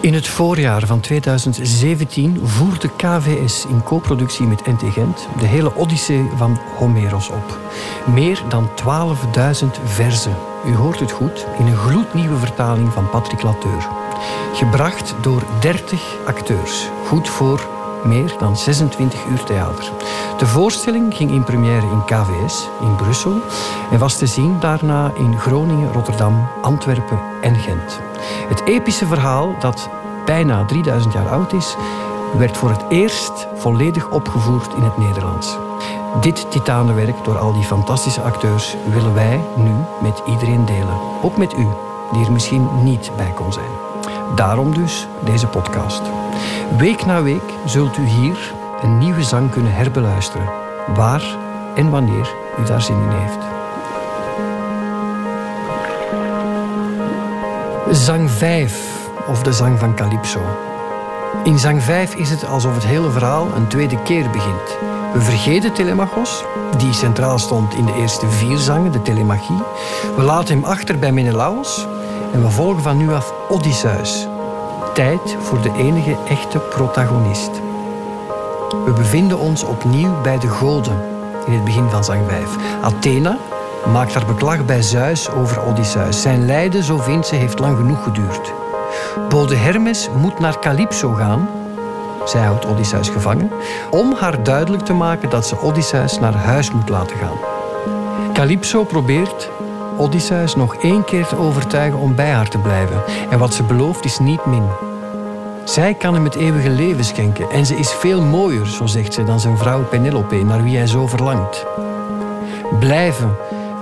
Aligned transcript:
In 0.00 0.14
het 0.14 0.28
voorjaar 0.28 0.86
van 0.86 1.00
2017 1.00 2.46
voerde 2.46 2.90
KVS 2.96 3.66
in 3.66 3.82
co-productie 3.82 4.46
met 4.46 4.66
NT 4.66 4.92
Gent 4.92 5.28
de 5.38 5.46
hele 5.46 5.74
Odyssee 5.76 6.28
van 6.36 6.58
Homeros 6.76 7.28
op. 7.28 7.58
Meer 8.14 8.42
dan 8.48 8.68
12.000 8.68 9.66
verzen. 9.84 10.36
U 10.66 10.74
hoort 10.74 11.00
het 11.00 11.10
goed, 11.10 11.46
in 11.58 11.66
een 11.66 11.76
gloednieuwe 11.76 12.36
vertaling 12.36 12.92
van 12.92 13.10
Patrick 13.10 13.42
Lateur. 13.42 13.88
Gebracht 14.54 15.14
door 15.20 15.42
30 15.60 16.16
acteurs. 16.26 16.88
Goed 17.06 17.28
voor 17.28 17.77
meer 18.04 18.34
dan 18.38 18.56
26 18.56 19.26
uur 19.26 19.44
theater. 19.44 19.92
De 20.38 20.46
voorstelling 20.46 21.14
ging 21.14 21.30
in 21.30 21.44
première 21.44 21.86
in 21.86 22.04
KVS 22.04 22.68
in 22.80 22.96
Brussel 22.96 23.40
en 23.90 23.98
was 23.98 24.18
te 24.18 24.26
zien 24.26 24.56
daarna 24.60 25.10
in 25.14 25.38
Groningen, 25.38 25.92
Rotterdam, 25.92 26.48
Antwerpen 26.62 27.20
en 27.42 27.54
Gent. 27.54 28.00
Het 28.48 28.64
epische 28.64 29.06
verhaal, 29.06 29.54
dat 29.60 29.88
bijna 30.24 30.64
3000 30.64 31.12
jaar 31.12 31.28
oud 31.28 31.52
is, 31.52 31.76
werd 32.38 32.56
voor 32.56 32.70
het 32.70 32.84
eerst 32.88 33.46
volledig 33.54 34.10
opgevoerd 34.10 34.74
in 34.74 34.82
het 34.82 34.98
Nederlands. 34.98 35.56
Dit 36.20 36.50
titanenwerk 36.50 37.24
door 37.24 37.38
al 37.38 37.52
die 37.52 37.64
fantastische 37.64 38.20
acteurs 38.20 38.76
willen 38.92 39.14
wij 39.14 39.40
nu 39.56 39.72
met 40.02 40.22
iedereen 40.26 40.64
delen. 40.64 41.00
Ook 41.22 41.36
met 41.36 41.52
u, 41.52 41.66
die 42.12 42.24
er 42.24 42.32
misschien 42.32 42.68
niet 42.82 43.10
bij 43.16 43.32
kon 43.34 43.52
zijn. 43.52 43.70
Daarom 44.34 44.74
dus 44.74 45.06
deze 45.24 45.46
podcast. 45.46 46.02
Week 46.76 47.06
na 47.06 47.22
week 47.22 47.42
zult 47.64 47.96
u 47.96 48.06
hier 48.06 48.54
een 48.82 48.98
nieuwe 48.98 49.22
zang 49.22 49.50
kunnen 49.50 49.74
herbeluisteren, 49.74 50.48
waar 50.94 51.22
en 51.74 51.90
wanneer 51.90 52.34
u 52.60 52.64
daar 52.64 52.82
zin 52.82 52.96
in 52.96 53.08
heeft. 53.08 53.38
Zang 58.04 58.30
5 58.30 59.08
of 59.28 59.42
de 59.42 59.52
zang 59.52 59.78
van 59.78 59.94
Calypso. 59.94 60.40
In 61.44 61.58
zang 61.58 61.82
5 61.82 62.14
is 62.14 62.30
het 62.30 62.46
alsof 62.46 62.74
het 62.74 62.84
hele 62.84 63.10
verhaal 63.10 63.46
een 63.54 63.68
tweede 63.68 64.02
keer 64.02 64.30
begint. 64.30 64.78
We 65.12 65.20
vergeten 65.20 65.72
Telemachos, 65.72 66.44
die 66.76 66.92
centraal 66.92 67.38
stond 67.38 67.74
in 67.74 67.84
de 67.84 67.94
eerste 67.94 68.28
vier 68.28 68.58
zangen, 68.58 68.92
de 68.92 69.02
Telemachie. 69.02 69.62
We 70.16 70.22
laten 70.22 70.54
hem 70.54 70.64
achter 70.64 70.98
bij 70.98 71.12
Menelaos 71.12 71.86
en 72.32 72.42
we 72.42 72.50
volgen 72.50 72.82
van 72.82 72.96
nu 72.96 73.12
af 73.12 73.32
Odysseus. 73.48 74.27
Tijd 74.98 75.36
voor 75.40 75.62
de 75.62 75.72
enige 75.76 76.16
echte 76.28 76.58
protagonist. 76.58 77.50
We 78.84 78.92
bevinden 78.96 79.38
ons 79.38 79.64
opnieuw 79.64 80.20
bij 80.22 80.38
de 80.38 80.48
goden 80.48 81.00
in 81.46 81.52
het 81.52 81.64
begin 81.64 81.90
van 81.90 82.04
zang 82.04 82.20
5. 82.28 82.56
Athena 82.82 83.36
maakt 83.92 84.14
haar 84.14 84.26
beklag 84.26 84.64
bij 84.64 84.82
Zeus 84.82 85.30
over 85.30 85.62
Odysseus. 85.62 86.22
Zijn 86.22 86.46
lijden, 86.46 86.82
zo 86.82 86.96
vindt 86.96 87.26
ze, 87.26 87.34
heeft 87.34 87.58
lang 87.58 87.76
genoeg 87.76 88.02
geduurd. 88.02 88.52
Bode 89.28 89.54
Hermes 89.54 90.08
moet 90.16 90.38
naar 90.38 90.58
Calypso 90.58 91.12
gaan, 91.12 91.48
zij 92.24 92.42
houdt 92.42 92.66
Odysseus 92.66 93.08
gevangen, 93.08 93.50
om 93.90 94.14
haar 94.14 94.42
duidelijk 94.42 94.84
te 94.84 94.92
maken 94.92 95.30
dat 95.30 95.46
ze 95.46 95.60
Odysseus 95.60 96.18
naar 96.18 96.34
huis 96.34 96.72
moet 96.72 96.88
laten 96.88 97.16
gaan. 97.16 97.38
Calypso 98.32 98.84
probeert 98.84 99.50
Odysseus 99.96 100.54
nog 100.54 100.74
één 100.74 101.04
keer 101.04 101.26
te 101.26 101.36
overtuigen 101.36 101.98
om 101.98 102.14
bij 102.14 102.30
haar 102.30 102.48
te 102.48 102.58
blijven. 102.58 103.02
En 103.30 103.38
wat 103.38 103.54
ze 103.54 103.62
belooft 103.62 104.04
is 104.04 104.18
niet 104.18 104.46
min. 104.46 104.87
Zij 105.68 105.94
kan 105.94 106.14
hem 106.14 106.24
het 106.24 106.34
eeuwige 106.34 106.70
leven 106.70 107.04
schenken 107.04 107.50
en 107.50 107.66
ze 107.66 107.76
is 107.76 107.92
veel 107.92 108.22
mooier, 108.22 108.66
zo 108.66 108.86
zegt 108.86 109.14
ze, 109.14 109.24
dan 109.24 109.40
zijn 109.40 109.58
vrouw 109.58 109.84
Penelope, 109.84 110.36
naar 110.36 110.62
wie 110.62 110.76
hij 110.76 110.86
zo 110.86 111.06
verlangt. 111.06 111.66
Blijven 112.78 113.36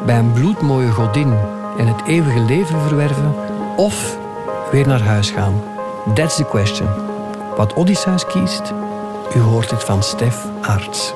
bij 0.06 0.18
een 0.18 0.32
bloedmooie 0.32 0.90
godin 0.90 1.38
en 1.78 1.86
het 1.86 2.06
eeuwige 2.06 2.40
leven 2.40 2.80
verwerven, 2.80 3.34
of 3.76 4.18
weer 4.70 4.86
naar 4.86 5.02
huis 5.02 5.30
gaan? 5.30 5.62
That's 6.14 6.36
the 6.36 6.44
question. 6.44 6.88
Wat 7.56 7.74
Odysseus 7.74 8.26
kiest, 8.26 8.72
u 9.36 9.38
hoort 9.38 9.70
het 9.70 9.84
van 9.84 10.02
Stef 10.02 10.46
Arts. 10.62 11.14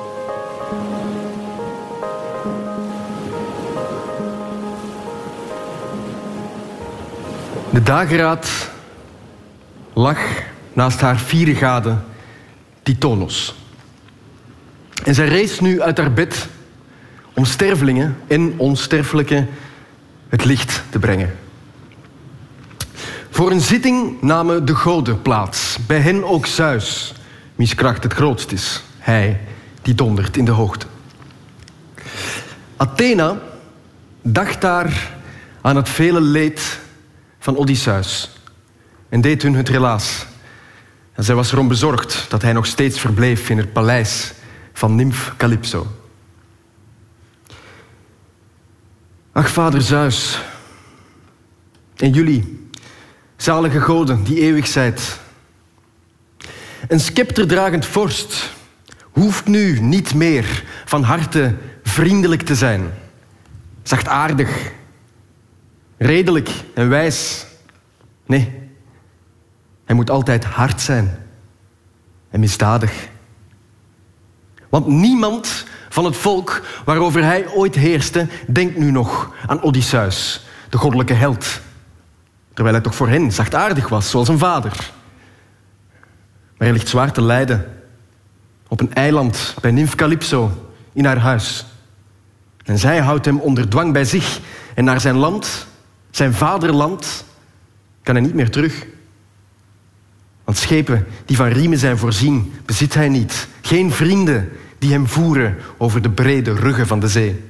De 7.69 7.83
dageraad 7.83 8.69
lag 9.93 10.49
naast 10.73 11.01
haar 11.01 11.17
vierde 11.17 11.55
gade, 11.55 11.97
Titonos. 12.83 13.55
En 15.03 15.15
zij 15.15 15.27
rees 15.27 15.59
nu 15.59 15.81
uit 15.81 15.97
haar 15.97 16.13
bed 16.13 16.47
om 17.33 17.45
stervelingen 17.45 18.17
en 18.27 18.53
onsterfelijke 18.57 19.47
het 20.29 20.45
licht 20.45 20.83
te 20.89 20.99
brengen. 20.99 21.35
Voor 23.29 23.51
een 23.51 23.61
zitting 23.61 24.21
namen 24.21 24.65
de 24.65 24.75
goden 24.75 25.21
plaats, 25.21 25.77
bij 25.87 25.99
hen 25.99 26.23
ook 26.23 26.45
Zeus, 26.45 27.13
wiens 27.55 27.75
kracht 27.75 28.03
het 28.03 28.13
grootst 28.13 28.51
is. 28.51 28.83
Hij 28.97 29.39
die 29.81 29.95
dondert 29.95 30.37
in 30.37 30.45
de 30.45 30.51
hoogte. 30.51 30.85
Athena 32.77 33.37
dacht 34.21 34.61
daar 34.61 35.11
aan 35.61 35.75
het 35.75 35.89
vele 35.89 36.21
leed 36.21 36.79
van 37.39 37.57
Odysseus 37.57 38.29
en 39.09 39.21
deed 39.21 39.41
hun 39.41 39.55
het 39.55 39.69
relaas. 39.69 40.25
En 41.21 41.27
zij 41.27 41.35
was 41.35 41.51
erom 41.51 41.67
bezorgd 41.67 42.25
dat 42.29 42.41
hij 42.41 42.53
nog 42.53 42.65
steeds 42.65 42.99
verbleef 42.99 43.49
in 43.49 43.57
het 43.57 43.73
paleis 43.73 44.33
van 44.73 44.95
Nymf 44.95 45.33
Calypso. 45.37 45.87
Ach, 49.31 49.49
vader 49.49 49.81
Zeus, 49.81 50.39
en 51.95 52.11
jullie, 52.11 52.69
Zalige 53.35 53.81
goden 53.81 54.23
die 54.23 54.39
eeuwig 54.39 54.67
zijt. 54.67 55.19
Een 56.87 56.99
scepterdragend 56.99 57.85
vorst 57.85 58.51
hoeft 59.11 59.47
nu 59.47 59.79
niet 59.79 60.13
meer 60.13 60.63
van 60.85 61.03
harte 61.03 61.55
vriendelijk 61.83 62.41
te 62.41 62.55
zijn. 62.55 62.93
Zachtaardig, 63.83 64.71
redelijk 65.97 66.49
en 66.73 66.89
wijs. 66.89 67.45
Nee, 68.25 68.60
hij 69.91 69.99
moet 69.99 70.09
altijd 70.09 70.43
hard 70.45 70.81
zijn 70.81 71.17
en 72.29 72.39
misdadig. 72.39 73.09
Want 74.69 74.87
niemand 74.87 75.65
van 75.89 76.05
het 76.05 76.15
volk 76.15 76.61
waarover 76.85 77.23
hij 77.23 77.47
ooit 77.47 77.75
heerste, 77.75 78.27
denkt 78.47 78.77
nu 78.77 78.91
nog 78.91 79.33
aan 79.47 79.61
Odysseus, 79.61 80.45
de 80.69 80.77
goddelijke 80.77 81.13
held 81.13 81.61
Terwijl 82.53 82.75
hij 82.75 82.83
toch 82.83 82.95
voor 82.95 83.09
hen 83.09 83.31
zachtaardig 83.31 83.89
was, 83.89 84.09
zoals 84.09 84.27
een 84.27 84.37
vader. 84.37 84.91
Maar 86.57 86.67
hij 86.67 86.71
ligt 86.71 86.87
zwaar 86.87 87.11
te 87.11 87.21
lijden. 87.21 87.81
Op 88.67 88.79
een 88.79 88.93
eiland 88.93 89.55
bij 89.61 89.71
Nymph 89.71 89.95
Calypso 89.95 90.71
in 90.93 91.05
haar 91.05 91.17
huis. 91.17 91.65
En 92.65 92.77
zij 92.77 92.99
houdt 92.99 93.25
hem 93.25 93.39
onder 93.39 93.69
dwang 93.69 93.93
bij 93.93 94.05
zich. 94.05 94.39
En 94.75 94.83
naar 94.83 95.01
zijn 95.01 95.15
land, 95.15 95.67
zijn 96.11 96.33
vaderland, 96.33 97.25
kan 98.03 98.15
hij 98.15 98.23
niet 98.23 98.33
meer 98.33 98.51
terug. 98.51 98.85
Want 100.51 100.63
schepen 100.63 101.07
die 101.25 101.35
van 101.35 101.47
riemen 101.47 101.77
zijn 101.77 101.97
voorzien, 101.97 102.53
bezit 102.65 102.93
hij 102.93 103.09
niet. 103.09 103.47
Geen 103.61 103.91
vrienden 103.91 104.49
die 104.79 104.91
hem 104.91 105.07
voeren 105.07 105.57
over 105.77 106.01
de 106.01 106.09
brede 106.09 106.53
ruggen 106.53 106.87
van 106.87 106.99
de 106.99 107.07
zee. 107.07 107.43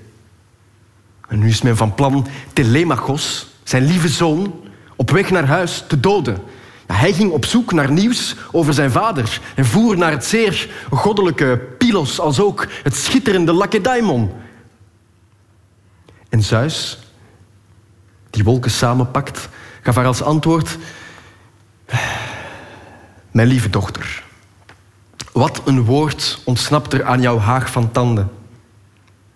En 1.28 1.40
nu 1.40 1.47
is 1.47 1.61
men 1.61 1.78
van 1.78 1.95
plan 1.95 2.28
Telemachos, 2.53 3.47
zijn 3.63 3.85
lieve 3.85 4.07
zoon, 4.07 4.53
op 4.95 5.11
weg 5.11 5.29
naar 5.29 5.45
huis 5.45 5.84
te 5.88 6.00
doden. 6.00 6.38
Hij 6.85 7.13
ging 7.13 7.31
op 7.31 7.45
zoek 7.45 7.72
naar 7.72 7.91
nieuws 7.91 8.35
over 8.51 8.73
zijn 8.73 8.91
vader 8.91 9.40
en 9.56 9.66
voer 9.66 9.97
naar 9.97 10.11
het 10.11 10.25
zeer 10.25 10.69
goddelijke 10.91 11.59
Pylos 11.78 12.19
als 12.19 12.40
ook 12.40 12.67
het 12.84 12.95
schitterende 12.95 13.53
Lakedaimon. 13.53 14.31
En 16.29 16.44
Zeus, 16.44 17.00
die 18.29 18.44
wolken 18.44 18.72
samenpakt, 18.72 19.50
gaf 19.81 19.95
haar 19.95 20.06
als 20.06 20.22
antwoord: 20.22 20.78
Mijn 23.31 23.47
lieve 23.47 23.69
dochter, 23.69 24.23
wat 25.31 25.61
een 25.66 25.83
woord 25.83 26.41
ontsnapt 26.43 26.93
er 26.93 27.03
aan 27.03 27.22
jouw 27.22 27.39
haag 27.39 27.72
van 27.72 27.91
tanden. 27.91 28.31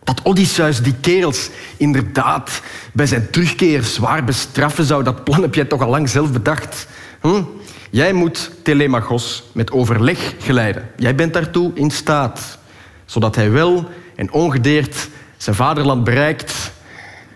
Dat 0.03 0.21
Odysseus 0.23 0.81
die 0.81 0.95
kerels 1.01 1.49
inderdaad 1.77 2.61
bij 2.93 3.05
zijn 3.05 3.29
terugkeer 3.29 3.83
zwaar 3.83 4.23
bestraffen 4.23 4.85
zou, 4.85 5.03
dat 5.03 5.23
plan 5.23 5.41
heb 5.41 5.55
jij 5.55 5.65
toch 5.65 5.81
al 5.81 5.89
lang 5.89 6.09
zelf 6.09 6.31
bedacht. 6.31 6.87
Hm? 7.21 7.43
Jij 7.89 8.13
moet 8.13 8.51
Telemachos 8.63 9.43
met 9.51 9.71
overleg 9.71 10.33
geleiden. 10.39 10.89
Jij 10.97 11.15
bent 11.15 11.33
daartoe 11.33 11.71
in 11.73 11.91
staat, 11.91 12.57
zodat 13.05 13.35
hij 13.35 13.51
wel 13.51 13.89
en 14.15 14.31
ongedeerd 14.31 15.09
zijn 15.37 15.55
vaderland 15.55 16.03
bereikt 16.03 16.71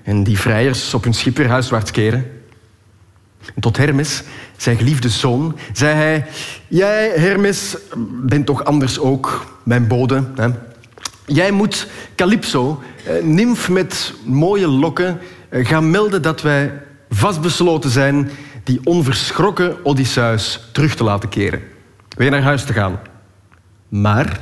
en 0.03 0.23
die 0.23 0.39
vrijers 0.39 0.93
op 0.93 1.03
hun 1.03 1.13
schip 1.13 1.37
weer 1.37 1.49
huiswaarts 1.49 1.91
keren. 1.91 2.31
En 3.55 3.61
tot 3.61 3.77
Hermes, 3.77 4.23
zijn 4.61 4.77
geliefde 4.77 5.09
zoon, 5.09 5.57
zei 5.73 5.95
hij: 5.95 6.25
Jij, 6.67 7.11
Hermes, 7.15 7.77
bent 8.25 8.45
toch 8.45 8.63
anders 8.63 8.99
ook, 8.99 9.45
mijn 9.63 9.87
bode. 9.87 10.23
Hè? 10.35 10.47
Jij 11.25 11.51
moet 11.51 11.87
Calypso, 12.15 12.83
eh, 13.05 13.23
nymf 13.23 13.69
met 13.69 14.13
mooie 14.25 14.67
lokken, 14.67 15.19
eh, 15.49 15.67
gaan 15.67 15.89
melden 15.89 16.21
dat 16.21 16.41
wij 16.41 16.81
vastbesloten 17.09 17.89
zijn 17.89 18.29
die 18.63 18.79
onverschrokken 18.83 19.85
Odysseus 19.85 20.69
terug 20.71 20.95
te 20.95 21.03
laten 21.03 21.29
keren. 21.29 21.61
Weer 22.17 22.31
naar 22.31 22.41
huis 22.41 22.63
te 22.63 22.73
gaan. 22.73 22.99
Maar 23.89 24.39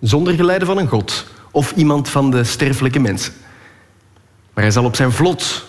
zonder 0.00 0.34
geleide 0.34 0.64
van 0.64 0.78
een 0.78 0.88
god 0.88 1.26
of 1.50 1.72
iemand 1.72 2.08
van 2.08 2.30
de 2.30 2.44
sterfelijke 2.44 2.98
mensen. 2.98 3.32
Maar 4.54 4.64
hij 4.64 4.72
zal 4.72 4.84
op 4.84 4.96
zijn 4.96 5.12
vlot, 5.12 5.66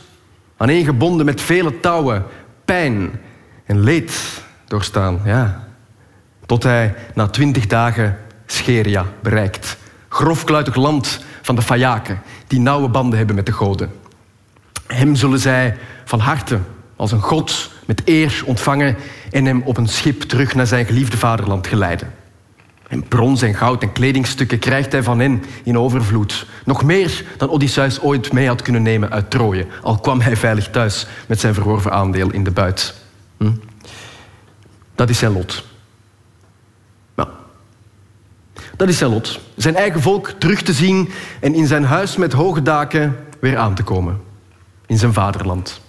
aaneengebonden 0.58 1.26
met 1.26 1.42
vele 1.42 1.80
touwen, 1.80 2.26
pijn 2.66 3.20
en 3.68 3.80
leed 3.80 4.42
doorstaan. 4.68 5.22
Ja. 5.26 5.68
Tot 6.46 6.64
hij 6.64 6.96
na 7.14 7.28
twintig 7.28 7.68
dagen 7.68 8.18
Scheria 8.46 9.06
bereikt. 9.22 9.78
Grofkluitig 10.10 10.76
land 10.76 11.26
van 11.42 11.56
de 11.56 11.62
Fayaken, 11.62 12.22
die 12.48 12.60
nauwe 12.60 12.88
banden 12.88 13.18
hebben 13.18 13.36
met 13.36 13.46
de 13.46 13.52
goden. 13.52 13.92
Hem 14.88 15.16
zullen 15.16 15.40
zij 15.40 15.78
van 16.06 16.20
harte 16.20 16.60
als 16.96 17.12
een 17.12 17.22
god 17.22 17.72
met 17.86 18.02
eer 18.06 18.42
ontvangen 18.46 18.96
en 19.32 19.46
hem 19.46 19.62
op 19.66 19.78
een 19.78 19.88
schip 19.88 20.22
terug 20.22 20.56
naar 20.56 20.68
zijn 20.68 20.86
geliefde 20.86 21.18
vaderland 21.18 21.68
geleiden. 21.68 22.14
En 22.88 23.08
brons 23.08 23.42
en 23.42 23.54
goud 23.54 23.82
en 23.82 23.92
kledingstukken 23.92 24.60
krijgt 24.60 24.92
hij 24.92 25.04
van 25.04 25.20
hen 25.20 25.44
in 25.64 25.78
overvloed. 25.78 26.48
Nog 26.66 26.84
meer 26.84 27.26
dan 27.38 27.50
Odysseus 27.50 28.02
ooit 28.02 28.34
mee 28.34 28.48
had 28.48 28.62
kunnen 28.62 28.82
nemen 28.82 29.12
uit 29.12 29.30
Troje, 29.30 29.66
al 29.82 30.00
kwam 30.00 30.22
hij 30.22 30.36
veilig 30.36 30.70
thuis 30.70 31.08
met 31.28 31.40
zijn 31.40 31.54
verworven 31.54 31.92
aandeel 31.92 32.32
in 32.32 32.44
de 32.44 32.52
buit. 32.52 32.94
Hm? 33.38 33.52
Dat 34.96 35.10
is 35.10 35.18
zijn 35.18 35.32
lot. 35.32 35.66
Nou, 37.16 37.30
dat 38.76 38.90
is 38.90 38.98
zijn 38.98 39.12
lot. 39.12 39.40
Zijn 39.56 39.76
eigen 39.76 40.02
volk 40.02 40.30
terug 40.30 40.62
te 40.62 40.74
zien 40.74 41.10
en 41.40 41.54
in 41.54 41.68
zijn 41.68 41.84
huis 41.84 42.16
met 42.16 42.34
hoge 42.34 42.62
daken 42.62 43.26
weer 43.40 43.58
aan 43.58 43.76
te 43.76 43.84
komen. 43.84 44.22
In 44.86 44.98
zijn 44.98 45.14
vaderland. 45.14 45.82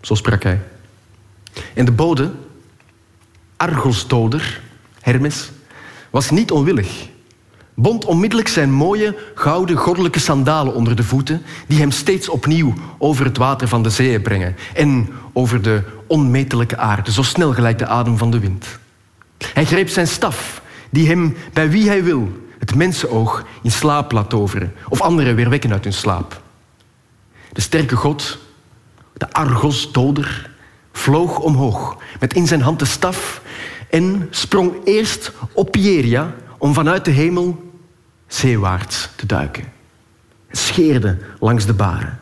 Zo 0.00 0.14
sprak 0.14 0.42
hij. 0.42 0.60
En 1.74 1.84
de 1.84 1.92
bode, 1.92 2.30
Argosdoder, 3.56 4.60
Hermes, 5.00 5.50
was 6.10 6.30
niet 6.30 6.50
onwillig. 6.50 7.08
Bond 7.78 8.04
onmiddellijk 8.04 8.48
zijn 8.48 8.72
mooie, 8.72 9.16
gouden, 9.34 9.76
goddelijke 9.76 10.18
sandalen 10.18 10.74
onder 10.74 10.96
de 10.96 11.02
voeten, 11.04 11.42
die 11.66 11.78
hem 11.78 11.90
steeds 11.90 12.28
opnieuw 12.28 12.72
over 12.98 13.24
het 13.24 13.36
water 13.36 13.68
van 13.68 13.82
de 13.82 13.90
zee 13.90 14.20
brengen 14.20 14.56
en 14.74 15.08
over 15.32 15.62
de 15.62 15.82
onmetelijke 16.06 16.76
aarde, 16.76 17.12
zo 17.12 17.22
snel 17.22 17.52
gelijk 17.52 17.78
de 17.78 17.86
adem 17.86 18.18
van 18.18 18.30
de 18.30 18.38
wind. 18.38 18.78
Hij 19.52 19.64
greep 19.64 19.88
zijn 19.88 20.06
staf, 20.06 20.62
die 20.90 21.08
hem 21.08 21.36
bij 21.52 21.70
wie 21.70 21.88
hij 21.88 22.04
wil 22.04 22.32
het 22.58 22.74
mensenoog 22.74 23.46
in 23.62 23.70
slaap 23.70 24.12
laat 24.12 24.30
toveren, 24.30 24.72
of 24.88 25.00
anderen 25.00 25.34
weer 25.34 25.50
wekken 25.50 25.72
uit 25.72 25.84
hun 25.84 25.92
slaap. 25.92 26.42
De 27.52 27.60
sterke 27.60 27.96
God, 27.96 28.38
de 29.12 29.32
Argos-doder, 29.32 30.50
vloog 30.92 31.38
omhoog 31.38 31.96
met 32.20 32.34
in 32.34 32.46
zijn 32.46 32.62
hand 32.62 32.78
de 32.78 32.84
staf 32.84 33.42
en 33.90 34.26
sprong 34.30 34.74
eerst 34.84 35.32
op 35.52 35.70
Pieria 35.70 36.34
om 36.58 36.74
vanuit 36.74 37.04
de 37.04 37.10
hemel 37.10 37.65
zeewaarts 38.36 39.08
te 39.16 39.26
duiken. 39.26 39.62
Hij 40.46 40.56
scheerde 40.56 41.18
langs 41.40 41.66
de 41.66 41.74
baren. 41.74 42.20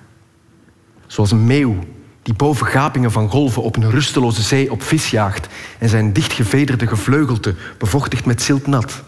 Zoals 1.06 1.30
een 1.30 1.46
meeuw 1.46 1.78
die 2.22 2.34
boven 2.34 2.66
gapingen 2.66 3.12
van 3.12 3.30
golven 3.30 3.62
op 3.62 3.76
een 3.76 3.90
rusteloze 3.90 4.42
zee 4.42 4.70
op 4.70 4.82
vis 4.82 5.10
jaagt 5.10 5.46
en 5.78 5.88
zijn 5.88 6.12
dichtgevederde 6.12 6.86
gevleugelte 6.86 7.54
bevochtigt 7.78 8.24
met 8.24 8.42
zilt 8.42 8.66
nat. 8.66 9.02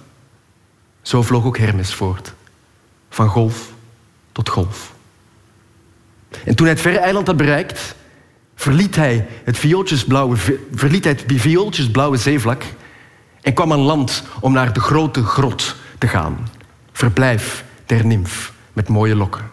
Zo 1.03 1.23
vloog 1.23 1.45
ook 1.45 1.59
Hermes 1.59 1.95
voort, 1.95 2.35
van 3.11 3.29
golf 3.29 3.73
tot 4.33 4.49
golf. 4.49 4.93
En 6.45 6.55
toen 6.55 6.67
hij 6.67 6.75
het 6.75 6.85
verre 6.85 6.99
eiland 6.99 7.27
had 7.27 7.37
bereikt, 7.37 7.95
verliet 8.55 8.97
hij 8.97 9.27
het 9.45 9.59
viooltjesblauwe, 9.59 10.37
verliet 10.75 11.05
hij 11.05 11.13
het 11.13 11.41
viooltjesblauwe 11.41 12.17
zeevlak 12.17 12.63
en 13.41 13.55
kwam 13.55 13.73
aan 13.73 13.79
land 13.79 14.23
om 14.41 14.53
naar 14.53 14.73
de 14.73 14.81
grote 14.81 15.23
grot 15.23 15.77
te 15.99 16.09
gaan. 16.09 16.49
Verblijf 16.97 17.65
der 17.87 18.07
nimf 18.07 18.53
met 18.73 18.89
mooie 18.89 19.17
lokken. 19.17 19.51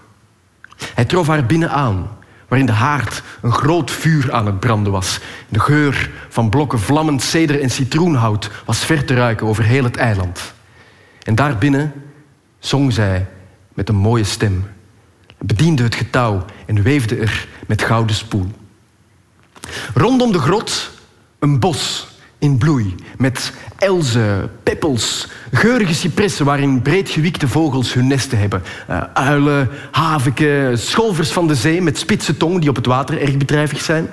Hij 0.94 1.06
trof 1.06 1.28
haar 1.28 1.46
binnen 1.46 1.72
aan, 1.72 2.18
waarin 2.48 2.66
de 2.66 2.74
haard 2.74 3.24
een 3.42 3.52
groot 3.52 3.92
vuur 3.92 4.34
aan 4.34 4.46
het 4.46 4.60
branden 4.60 4.92
was. 4.92 5.20
De 5.50 5.60
geur 5.60 6.12
van 6.30 6.50
blokken 6.50 6.80
vlammend 6.80 7.22
ceder 7.22 7.62
en 7.62 7.70
citroenhout 7.70 8.50
was 8.66 8.80
ver 8.80 9.06
te 9.06 9.14
ruiken 9.14 9.48
over 9.48 9.64
heel 9.64 9.84
het 9.84 9.98
eiland. 9.98 10.54
En 11.24 11.36
daarbinnen 11.36 11.94
zong 12.60 12.94
zij 12.94 13.28
met 13.74 13.90
een 13.90 13.96
mooie 13.96 14.24
stem, 14.24 14.70
bediende 15.38 15.84
het 15.84 15.96
getouw 15.96 16.46
en 16.66 16.82
weefde 16.82 17.16
er 17.16 17.48
met 17.68 17.82
gouden 17.82 18.16
spoel. 18.16 18.52
Rondom 19.94 20.32
de 20.32 20.40
grot 20.40 20.92
een 21.40 21.60
bos 21.60 22.08
in 22.44 22.58
bloei 22.58 22.96
met 23.18 23.54
elzen, 23.78 24.52
peppels, 24.64 25.28
geurige 25.52 25.94
cipressen 25.94 26.46
waarin 26.46 26.82
breedgewiekte 26.82 27.48
vogels 27.48 27.94
hun 27.94 28.08
nesten 28.08 28.40
hebben. 28.40 28.64
Uh, 28.90 29.04
uilen, 29.14 29.70
haviken, 29.92 30.80
scholvers 30.80 31.32
van 31.32 31.48
de 31.48 31.56
zee 31.56 31.82
met 31.82 31.98
spitse 31.98 32.38
tong 32.38 32.60
die 32.60 32.70
op 32.70 32.76
het 32.76 32.86
water 32.86 33.22
erg 33.22 33.38
bedrijvig 33.38 33.82
zijn. 33.82 34.08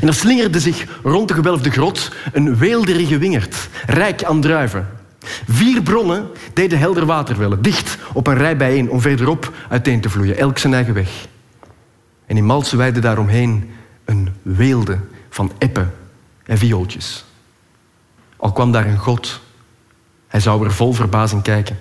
En 0.00 0.06
er 0.08 0.14
slingerde 0.14 0.60
zich 0.60 0.86
rond 1.02 1.28
de 1.28 1.34
gewelfde 1.34 1.70
grot 1.70 2.10
een 2.32 2.56
weelderige 2.56 3.18
wingerd, 3.18 3.68
rijk 3.86 4.24
aan 4.24 4.40
druiven. 4.40 4.88
Vier 5.48 5.82
bronnen 5.82 6.26
deden 6.52 6.78
helder 6.78 7.06
water 7.06 7.38
willen, 7.38 7.62
dicht 7.62 7.98
op 8.12 8.26
een 8.26 8.36
rij 8.36 8.56
bijeen 8.56 8.90
om 8.90 9.00
verderop 9.00 9.52
uiteen 9.68 10.00
te 10.00 10.10
vloeien, 10.10 10.36
elk 10.36 10.58
zijn 10.58 10.74
eigen 10.74 10.94
weg. 10.94 11.26
En 12.26 12.36
in 12.36 12.44
Malse 12.44 12.76
weide 12.76 13.00
daaromheen 13.00 13.70
een 14.04 14.28
weelde 14.42 14.98
van 15.28 15.52
eppen 15.58 15.92
en 16.44 16.58
viooltjes. 16.58 17.24
Al 18.36 18.52
kwam 18.52 18.72
daar 18.72 18.86
een 18.86 18.98
god, 18.98 19.40
hij 20.28 20.40
zou 20.40 20.64
er 20.64 20.72
vol 20.72 20.92
verbazing 20.92 21.42
kijken. 21.42 21.78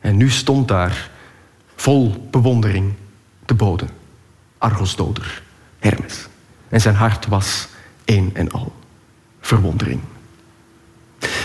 En 0.00 0.16
nu 0.16 0.30
stond 0.30 0.68
daar, 0.68 1.10
vol 1.76 2.28
bewondering, 2.30 2.94
de 3.46 3.54
bode, 3.54 3.84
Argosdoder, 4.58 5.42
Hermes. 5.78 6.26
En 6.68 6.80
zijn 6.80 6.94
hart 6.94 7.26
was 7.26 7.68
één 8.04 8.30
en 8.34 8.50
al 8.50 8.72
verwondering. 9.40 10.00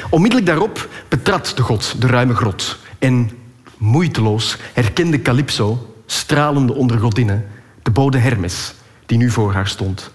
Onmiddellijk 0.10 0.50
daarop 0.50 0.90
betrad 1.08 1.54
de 1.56 1.62
god 1.62 2.02
de 2.02 2.08
ruime 2.08 2.34
grot 2.34 2.78
en 3.00 3.32
moeiteloos 3.78 4.58
herkende 4.74 5.22
Calypso, 5.22 5.96
stralende 6.06 6.74
onder 6.74 7.00
godinnen, 7.00 7.48
de 7.82 7.92
bode 7.92 8.18
Hermes, 8.18 8.74
die 9.06 9.18
nu 9.18 9.30
voor 9.30 9.54
haar 9.54 9.68
stond. 9.68 10.12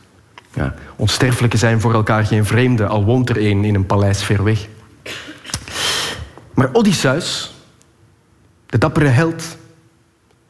Ja, 0.54 0.75
onsterfelijke 0.96 1.56
zijn 1.56 1.81
voor 1.81 1.94
elkaar 1.94 2.24
geen 2.24 2.44
vreemden, 2.44 2.88
al 2.88 3.05
woont 3.05 3.31
er 3.31 3.36
een 3.36 3.65
in 3.65 3.74
een 3.74 3.86
paleis 3.86 4.22
ver 4.22 4.44
weg. 4.44 4.69
Maar 6.55 6.69
Odysseus, 6.72 7.55
de 8.67 8.79
dappere 8.79 9.06
held, 9.06 9.56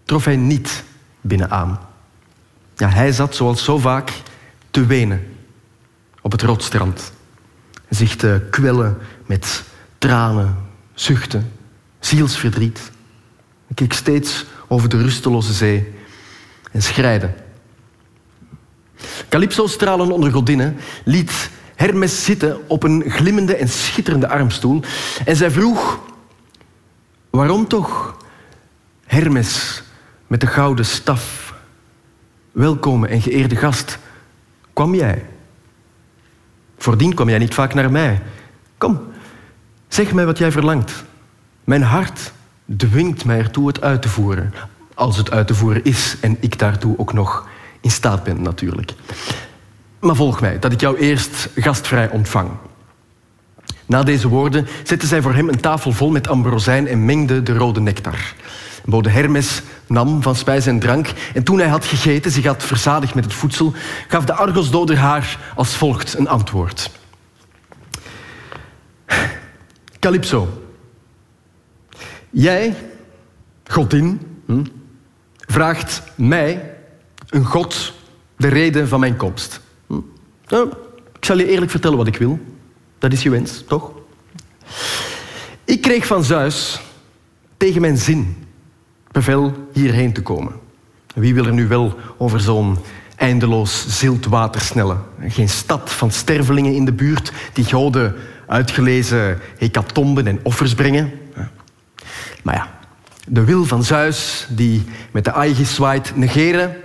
trof 0.04 0.24
hij 0.24 0.36
niet 0.36 0.84
binnenaan. 1.20 1.80
Ja, 2.76 2.88
hij 2.88 3.12
zat 3.12 3.34
zoals 3.34 3.64
zo 3.64 3.78
vaak 3.78 4.12
te 4.70 4.86
wenen 4.86 5.36
op 6.20 6.32
het 6.32 6.42
rotstrand. 6.42 7.12
Zich 7.88 8.16
te 8.16 8.46
kwellen 8.50 8.98
met 9.26 9.62
tranen, 9.98 10.56
zuchten, 10.94 11.52
zielsverdriet. 12.00 12.90
Hij 13.66 13.74
keek 13.74 13.92
steeds 13.92 14.44
over 14.68 14.88
de 14.88 15.02
rusteloze 15.02 15.52
zee 15.52 15.94
en 16.72 16.82
schreide. 16.82 17.34
Calypso, 19.28 19.66
stralen 19.66 20.12
onder 20.12 20.32
godinnen, 20.32 20.76
liet 21.04 21.50
Hermes 21.74 22.24
zitten 22.24 22.68
op 22.68 22.82
een 22.82 23.04
glimmende 23.06 23.56
en 23.56 23.68
schitterende 23.68 24.28
armstoel. 24.28 24.82
En 25.24 25.36
zij 25.36 25.50
vroeg, 25.50 25.98
waarom 27.30 27.68
toch, 27.68 28.16
Hermes 29.06 29.82
met 30.26 30.40
de 30.40 30.46
gouden 30.46 30.84
staf, 30.84 31.54
welkome 32.52 33.08
en 33.08 33.22
geëerde 33.22 33.56
gast, 33.56 33.98
kwam 34.72 34.94
jij? 34.94 35.26
Voordien 36.78 37.14
kwam 37.14 37.28
jij 37.28 37.38
niet 37.38 37.54
vaak 37.54 37.74
naar 37.74 37.90
mij. 37.90 38.22
Kom, 38.78 39.00
zeg 39.88 40.12
mij 40.12 40.26
wat 40.26 40.38
jij 40.38 40.52
verlangt. 40.52 41.04
Mijn 41.64 41.82
hart 41.82 42.32
dwingt 42.76 43.24
mij 43.24 43.38
ertoe 43.38 43.66
het 43.66 43.80
uit 43.80 44.02
te 44.02 44.08
voeren, 44.08 44.54
als 44.94 45.16
het 45.16 45.30
uit 45.30 45.46
te 45.46 45.54
voeren 45.54 45.84
is 45.84 46.16
en 46.20 46.36
ik 46.40 46.58
daartoe 46.58 46.98
ook 46.98 47.12
nog 47.12 47.48
in 47.82 47.90
staat 47.90 48.22
ben 48.24 48.42
natuurlijk. 48.42 48.94
Maar 50.00 50.16
volg 50.16 50.40
mij, 50.40 50.58
dat 50.58 50.72
ik 50.72 50.80
jou 50.80 50.98
eerst 50.98 51.48
gastvrij 51.54 52.10
ontvang. 52.10 52.50
Na 53.86 54.02
deze 54.02 54.28
woorden 54.28 54.66
zette 54.82 55.06
zij 55.06 55.22
voor 55.22 55.34
hem 55.34 55.48
een 55.48 55.60
tafel 55.60 55.92
vol 55.92 56.10
met 56.10 56.28
ambrozijn 56.28 56.86
en 56.88 57.04
mengde 57.04 57.42
de 57.42 57.56
rode 57.56 57.80
nectar. 57.80 58.34
Bode 58.84 59.10
Hermes 59.10 59.62
nam 59.86 60.22
van 60.22 60.36
spijs 60.36 60.66
en 60.66 60.78
drank 60.78 61.12
en 61.34 61.42
toen 61.42 61.58
hij 61.58 61.68
had 61.68 61.84
gegeten, 61.84 62.30
zich 62.30 62.44
had 62.44 62.62
verzadigd 62.62 63.14
met 63.14 63.24
het 63.24 63.34
voedsel, 63.34 63.72
gaf 64.08 64.24
de 64.24 64.32
Argosdoder 64.32 64.96
haar 64.96 65.38
als 65.56 65.74
volgt 65.74 66.18
een 66.18 66.28
antwoord. 66.28 66.90
Calypso, 69.98 70.62
jij, 72.30 72.76
godin, 73.66 74.20
hm, 74.46 74.64
vraagt 75.46 76.02
mij 76.14 76.71
een 77.32 77.44
god 77.44 77.92
de 78.36 78.48
reden 78.48 78.88
van 78.88 79.00
mijn 79.00 79.16
komst. 79.16 79.60
Ik 81.18 81.24
zal 81.24 81.38
je 81.38 81.48
eerlijk 81.48 81.70
vertellen 81.70 81.96
wat 81.96 82.06
ik 82.06 82.16
wil. 82.16 82.40
Dat 82.98 83.12
is 83.12 83.22
je 83.22 83.30
wens, 83.30 83.64
toch? 83.66 83.92
Ik 85.64 85.80
kreeg 85.80 86.06
van 86.06 86.24
Zeus 86.24 86.80
tegen 87.56 87.80
mijn 87.80 87.96
zin 87.96 88.36
bevel 89.10 89.68
hierheen 89.72 90.12
te 90.12 90.22
komen. 90.22 90.52
Wie 91.14 91.34
wil 91.34 91.46
er 91.46 91.52
nu 91.52 91.68
wel 91.68 91.94
over 92.18 92.40
zo'n 92.40 92.78
eindeloos 93.16 93.98
zilt 93.98 94.26
water 94.26 94.60
snellen? 94.60 95.02
Geen 95.28 95.48
stad 95.48 95.92
van 95.92 96.10
stervelingen 96.10 96.74
in 96.74 96.84
de 96.84 96.92
buurt 96.92 97.32
die 97.52 97.64
goden 97.64 98.14
uitgelezen 98.46 99.38
hekatomben 99.58 100.26
en 100.26 100.40
offers 100.42 100.74
brengen. 100.74 101.12
Maar 102.42 102.54
ja, 102.54 102.78
de 103.28 103.44
wil 103.44 103.64
van 103.64 103.84
Zeus, 103.84 104.46
die 104.50 104.82
met 105.10 105.24
de 105.24 105.32
Aegis 105.32 105.74
zwaait, 105.74 106.16
negeren 106.16 106.76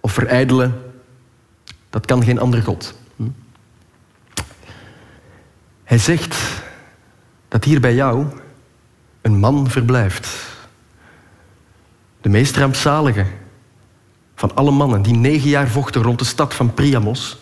of 0.00 0.12
verijdelen, 0.12 0.92
dat 1.90 2.06
kan 2.06 2.24
geen 2.24 2.40
andere 2.40 2.62
god. 2.62 2.94
Hm? 3.16 3.28
Hij 5.84 5.98
zegt 5.98 6.36
dat 7.48 7.64
hier 7.64 7.80
bij 7.80 7.94
jou 7.94 8.26
een 9.20 9.38
man 9.38 9.70
verblijft. 9.70 10.28
De 12.20 12.28
meest 12.28 12.56
rampzalige 12.56 13.26
van 14.34 14.54
alle 14.54 14.70
mannen 14.70 15.02
die 15.02 15.14
negen 15.14 15.48
jaar 15.48 15.68
vochten 15.68 16.02
rond 16.02 16.18
de 16.18 16.24
stad 16.24 16.54
van 16.54 16.74
Priamos 16.74 17.38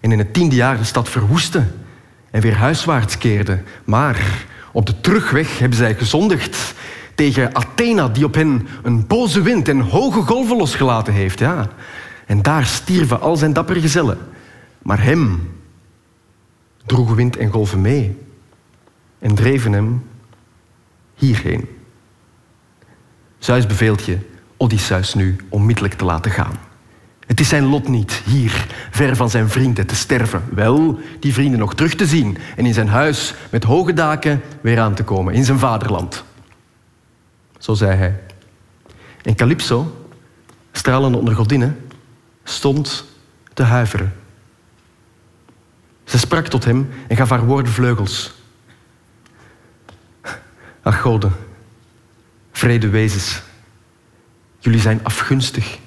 en 0.00 0.12
in 0.12 0.18
het 0.18 0.32
tiende 0.32 0.54
jaar 0.54 0.78
de 0.78 0.84
stad 0.84 1.08
verwoesten 1.08 1.84
en 2.30 2.40
weer 2.40 2.56
huiswaarts 2.56 3.18
keerden. 3.18 3.64
Maar 3.84 4.46
op 4.72 4.86
de 4.86 5.00
terugweg 5.00 5.58
hebben 5.58 5.78
zij 5.78 5.94
gezondigd 5.94 6.74
tegen 7.14 7.54
Athena, 7.54 8.08
die 8.08 8.24
op 8.24 8.34
hen 8.34 8.68
een 8.82 9.06
boze 9.06 9.42
wind 9.42 9.68
en 9.68 9.80
hoge 9.80 10.20
golven 10.20 10.56
losgelaten 10.56 11.12
heeft. 11.12 11.38
Ja. 11.38 11.68
En 12.26 12.42
daar 12.42 12.66
stierven 12.66 13.20
al 13.20 13.36
zijn 13.36 13.52
dappere 13.52 13.80
gezellen. 13.80 14.18
Maar 14.82 15.02
hem 15.02 15.52
droegen 16.86 17.16
wind 17.16 17.36
en 17.36 17.50
golven 17.50 17.80
mee 17.80 18.18
en 19.18 19.34
dreven 19.34 19.72
hem 19.72 20.02
hierheen. 21.14 21.68
Zeus 23.38 23.66
beveelt 23.66 24.04
je 24.04 24.18
Odysseus 24.56 25.14
nu 25.14 25.36
onmiddellijk 25.48 25.94
te 25.94 26.04
laten 26.04 26.30
gaan. 26.30 26.58
Het 27.26 27.40
is 27.40 27.48
zijn 27.48 27.64
lot 27.64 27.88
niet 27.88 28.12
hier, 28.12 28.66
ver 28.90 29.16
van 29.16 29.30
zijn 29.30 29.48
vrienden, 29.48 29.86
te 29.86 29.94
sterven. 29.94 30.42
Wel, 30.50 30.98
die 31.20 31.32
vrienden 31.32 31.58
nog 31.58 31.74
terug 31.74 31.94
te 31.94 32.06
zien 32.06 32.38
en 32.56 32.66
in 32.66 32.74
zijn 32.74 32.88
huis 32.88 33.34
met 33.50 33.64
hoge 33.64 33.92
daken 33.92 34.40
weer 34.60 34.80
aan 34.80 34.94
te 34.94 35.04
komen, 35.04 35.34
in 35.34 35.44
zijn 35.44 35.58
vaderland. 35.58 36.24
Zo 37.64 37.74
zei 37.74 37.96
hij. 37.96 38.20
En 39.22 39.34
Calypso, 39.34 40.06
stralende 40.72 41.18
onder 41.18 41.34
godinnen, 41.34 41.88
stond 42.42 43.04
te 43.54 43.62
huiveren. 43.62 44.14
Ze 46.04 46.18
sprak 46.18 46.46
tot 46.46 46.64
hem 46.64 46.88
en 47.08 47.16
gaf 47.16 47.28
haar 47.28 47.44
woorden 47.44 47.72
vleugels. 47.72 48.34
Ach, 50.82 51.00
goden, 51.00 51.32
vrede 52.52 52.88
wezens, 52.88 53.42
jullie 54.58 54.80
zijn 54.80 55.00
afgunstig, 55.02 55.78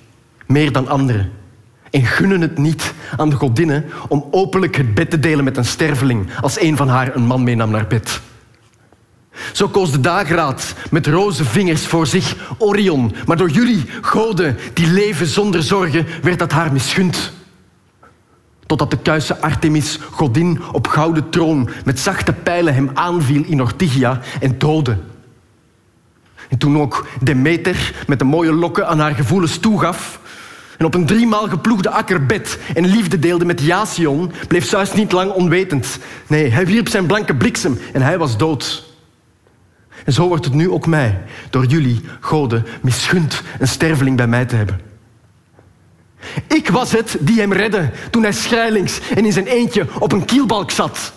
meer 0.45 0.71
dan 0.71 0.87
anderen, 0.87 1.31
en 1.89 2.05
gunnen 2.05 2.41
het 2.41 2.57
niet 2.57 2.93
aan 3.17 3.29
de 3.29 3.35
godinnen 3.35 3.85
om 4.07 4.27
openlijk 4.31 4.75
het 4.75 4.93
bed 4.93 5.09
te 5.09 5.19
delen 5.19 5.43
met 5.43 5.57
een 5.57 5.65
sterveling 5.65 6.35
als 6.41 6.59
een 6.59 6.77
van 6.77 6.87
haar 6.87 7.15
een 7.15 7.25
man 7.25 7.43
meenam 7.43 7.69
naar 7.69 7.87
bed. 7.87 8.21
Zo 9.51 9.67
koos 9.67 9.91
de 9.91 9.99
dageraad 9.99 10.73
met 10.89 11.07
roze 11.07 11.45
vingers 11.45 11.87
voor 11.87 12.07
zich 12.07 12.35
Orion, 12.57 13.15
maar 13.25 13.37
door 13.37 13.49
jullie, 13.49 13.85
goden, 14.01 14.57
die 14.73 14.87
leven 14.87 15.27
zonder 15.27 15.63
zorgen, 15.63 16.05
werd 16.21 16.39
dat 16.39 16.51
haar 16.51 16.71
misgund. 16.71 17.31
Totdat 18.65 18.91
de 18.91 18.97
kuise 18.97 19.41
Artemis, 19.41 19.99
godin 20.11 20.61
op 20.71 20.87
gouden 20.87 21.29
troon, 21.29 21.69
met 21.85 21.99
zachte 21.99 22.33
pijlen 22.33 22.73
hem 22.73 22.89
aanviel 22.93 23.43
in 23.45 23.61
Ortygia 23.61 24.19
en 24.39 24.57
doodde. 24.57 24.97
En 26.49 26.57
toen 26.57 26.81
ook 26.81 27.07
Demeter 27.21 27.93
met 28.07 28.19
de 28.19 28.25
mooie 28.25 28.53
lokken 28.53 28.87
aan 28.87 28.99
haar 28.99 29.15
gevoelens 29.15 29.57
toegaf 29.57 30.19
en 30.77 30.85
op 30.85 30.93
een 30.93 31.05
driemaal 31.05 31.47
geploegde 31.47 31.89
akkerbed 31.89 32.59
en 32.73 32.85
liefde 32.85 33.19
deelde 33.19 33.45
met 33.45 33.61
Jasion, 33.61 34.31
bleef 34.47 34.65
Zeus 34.65 34.93
niet 34.93 35.11
lang 35.11 35.31
onwetend. 35.31 35.99
Nee, 36.27 36.49
hij 36.49 36.65
wierp 36.65 36.89
zijn 36.89 37.05
blanke 37.05 37.35
bliksem 37.35 37.79
en 37.93 38.01
hij 38.01 38.17
was 38.17 38.37
dood. 38.37 38.86
En 40.07 40.13
zo 40.13 40.27
wordt 40.27 40.45
het 40.45 40.53
nu 40.53 40.69
ook 40.69 40.85
mij, 40.85 41.21
door 41.49 41.65
jullie, 41.65 42.01
goden, 42.19 42.65
misgund 42.81 43.41
een 43.59 43.67
sterveling 43.67 44.17
bij 44.17 44.27
mij 44.27 44.45
te 44.45 44.55
hebben. 44.55 44.79
Ik 46.47 46.69
was 46.69 46.91
het 46.91 47.17
die 47.19 47.39
hem 47.39 47.53
redde 47.53 47.89
toen 48.09 48.23
hij 48.23 48.31
schrijlings 48.31 48.99
en 49.15 49.25
in 49.25 49.31
zijn 49.31 49.47
eentje 49.47 49.85
op 49.99 50.11
een 50.11 50.25
kielbalk 50.25 50.71
zat. 50.71 51.13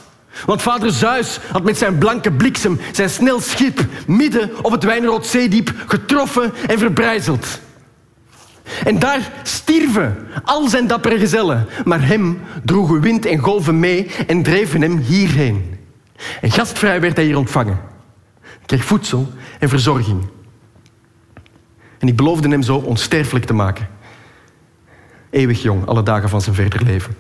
Want 0.47 0.62
vader 0.62 0.92
Zeus 0.92 1.38
had 1.52 1.62
met 1.62 1.78
zijn 1.78 1.99
blanke 1.99 2.32
bliksem 2.32 2.80
zijn 2.92 3.11
snel 3.11 3.40
schip 3.40 3.80
midden 4.06 4.64
op 4.64 4.73
het 4.73 4.85
Wijnroodzeediep 4.85 5.73
getroffen 5.87 6.52
en 6.68 6.78
verbrijzeld. 6.78 7.61
En 8.85 8.99
daar 8.99 9.32
stierven 9.42 10.28
al 10.44 10.68
zijn 10.68 10.87
dappere 10.87 11.18
gezellen, 11.18 11.66
maar 11.85 12.06
hem 12.06 12.40
droegen 12.64 13.00
wind 13.00 13.26
en 13.26 13.38
golven 13.38 13.78
mee 13.78 14.11
en 14.26 14.42
dreven 14.42 14.82
hem 14.82 14.99
hierheen. 14.99 15.78
En 16.40 16.50
gastvrij 16.50 17.00
werd 17.00 17.16
hij 17.16 17.25
hier 17.25 17.38
ontvangen. 17.38 17.89
Kreeg 18.70 18.84
voedsel 18.84 19.32
en 19.58 19.68
verzorging. 19.68 20.26
En 21.98 22.08
ik 22.08 22.16
beloofde 22.16 22.48
hem 22.48 22.62
zo 22.62 22.76
onsterfelijk 22.76 23.44
te 23.44 23.52
maken. 23.52 23.88
Eeuwig 25.30 25.62
jong, 25.62 25.86
alle 25.86 26.02
dagen 26.02 26.28
van 26.28 26.40
zijn 26.42 26.54
verder 26.54 26.82
leven. 26.82 27.16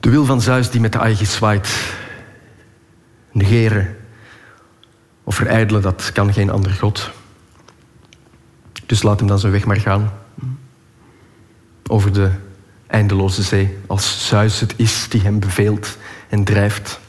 De 0.00 0.10
wil 0.10 0.24
van 0.24 0.40
Zeus 0.40 0.70
die 0.70 0.80
met 0.80 0.92
de 0.92 0.98
Aegis 0.98 1.32
zwaait. 1.32 1.94
Negeren 3.32 3.96
of 5.24 5.34
verijdelen, 5.34 5.82
dat 5.82 6.12
kan 6.12 6.32
geen 6.32 6.50
ander 6.50 6.72
God. 6.72 7.10
Dus 8.86 9.02
laat 9.02 9.18
hem 9.18 9.28
dan 9.28 9.38
zijn 9.38 9.52
weg 9.52 9.64
maar 9.64 9.80
gaan. 9.80 10.12
Over 11.86 12.12
de 12.12 12.30
eindeloze 12.86 13.42
zee, 13.42 13.78
als 13.86 14.28
Zeus 14.28 14.60
het 14.60 14.74
is 14.76 15.08
die 15.08 15.20
hem 15.20 15.40
beveelt 15.40 15.96
en 16.28 16.44
drijft. 16.44 17.00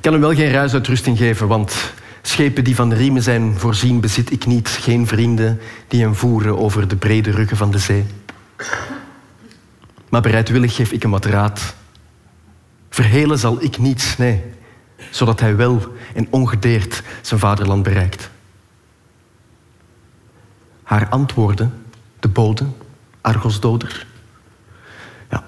Ik 0.00 0.06
kan 0.06 0.12
hem 0.12 0.20
wel 0.20 0.34
geen 0.34 0.50
ruisuitrusting 0.50 1.18
geven, 1.18 1.48
want 1.48 1.92
schepen 2.22 2.64
die 2.64 2.74
van 2.74 2.92
riemen 2.92 3.22
zijn 3.22 3.58
voorzien 3.58 4.00
bezit 4.00 4.32
ik 4.32 4.46
niet. 4.46 4.68
Geen 4.68 5.06
vrienden 5.06 5.60
die 5.88 6.00
hem 6.00 6.14
voeren 6.14 6.58
over 6.58 6.88
de 6.88 6.96
brede 6.96 7.30
ruggen 7.30 7.56
van 7.56 7.70
de 7.70 7.78
zee. 7.78 8.04
Maar 10.08 10.20
bereidwillig 10.20 10.74
geef 10.74 10.92
ik 10.92 11.02
hem 11.02 11.10
wat 11.10 11.24
raad. 11.24 11.74
Verhelen 12.90 13.38
zal 13.38 13.62
ik 13.62 13.78
niet, 13.78 14.14
nee, 14.18 14.42
zodat 15.10 15.40
hij 15.40 15.56
wel 15.56 15.94
en 16.14 16.26
ongedeerd 16.30 17.02
zijn 17.20 17.40
vaderland 17.40 17.82
bereikt. 17.82 18.30
Haar 20.82 21.08
antwoorden, 21.08 21.84
de 22.20 22.28
bode, 22.28 22.66
Argosdoder. 23.20 24.06
Ja, 25.30 25.44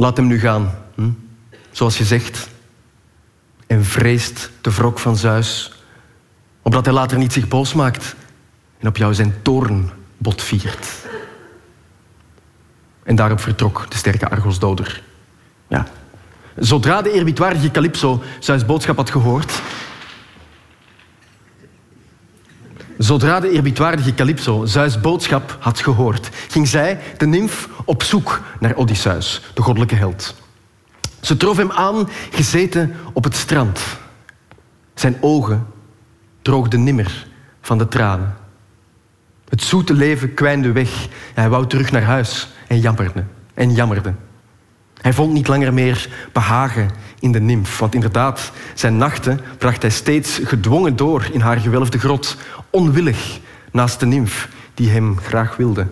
laat 0.00 0.16
hem 0.16 0.26
nu 0.26 0.38
gaan, 0.38 0.74
hm? 0.94 1.10
zoals 1.70 1.98
je 1.98 2.04
zegt. 2.04 2.48
En 3.66 3.84
vreest 3.84 4.50
de 4.60 4.70
wrok 4.70 4.98
van 4.98 5.16
Zeus, 5.16 5.72
opdat 6.62 6.84
hij 6.84 6.94
later 6.94 7.18
niet 7.18 7.32
zich 7.32 7.48
boos 7.48 7.74
maakt 7.74 8.14
en 8.78 8.88
op 8.88 8.96
jou 8.96 9.14
zijn 9.14 9.34
toorn 9.42 9.90
botviert. 10.16 10.88
En 13.02 13.16
daarop 13.16 13.40
vertrok 13.40 13.86
de 13.88 13.96
sterke 13.96 14.30
Argosdoder. 14.30 15.02
Ja. 15.68 15.86
Zodra 16.56 17.02
de 17.02 17.12
eerbiedwaardige 17.12 17.70
Calypso 17.70 18.22
Zeus 18.38 18.66
boodschap 18.66 18.96
had 18.96 19.10
gehoord... 19.10 19.62
Zodra 23.00 23.40
de 23.40 23.50
eerbiedwaardige 23.50 24.14
Calypso 24.14 24.66
Zeus 24.66 25.00
boodschap 25.00 25.56
had 25.60 25.80
gehoord... 25.80 26.28
ging 26.48 26.68
zij, 26.68 27.00
de 27.16 27.26
nimf, 27.26 27.68
op 27.84 28.02
zoek 28.02 28.40
naar 28.58 28.76
Odysseus, 28.76 29.42
de 29.54 29.62
goddelijke 29.62 29.94
held. 29.94 30.34
Ze 31.20 31.36
trof 31.36 31.56
hem 31.56 31.70
aan, 31.70 32.08
gezeten 32.30 32.94
op 33.12 33.24
het 33.24 33.36
strand. 33.36 33.80
Zijn 34.94 35.16
ogen 35.20 35.66
droogden 36.42 36.82
nimmer 36.82 37.26
van 37.60 37.78
de 37.78 37.88
tranen. 37.88 38.36
Het 39.48 39.62
zoete 39.62 39.94
leven 39.94 40.34
kwijnde 40.34 40.72
weg. 40.72 41.08
Hij 41.34 41.48
wou 41.48 41.66
terug 41.66 41.90
naar 41.90 42.02
huis 42.02 42.48
en 42.66 42.80
jammerde 42.80 43.24
en 43.54 43.74
jammerde. 43.74 44.14
Hij 45.00 45.12
vond 45.12 45.32
niet 45.32 45.48
langer 45.48 45.74
meer 45.74 46.08
behagen 46.32 46.90
in 47.20 47.32
de 47.32 47.40
nimf, 47.40 47.78
want 47.78 47.94
inderdaad, 47.94 48.52
zijn 48.74 48.96
nachten 48.96 49.40
bracht 49.58 49.82
hij 49.82 49.90
steeds 49.90 50.40
gedwongen 50.44 50.96
door 50.96 51.28
in 51.32 51.40
haar 51.40 51.58
gewelfde 51.58 51.98
grot, 51.98 52.36
onwillig 52.70 53.40
naast 53.72 54.00
de 54.00 54.06
nimf 54.06 54.48
die 54.74 54.90
hem 54.90 55.18
graag 55.18 55.56
wilde. 55.56 55.86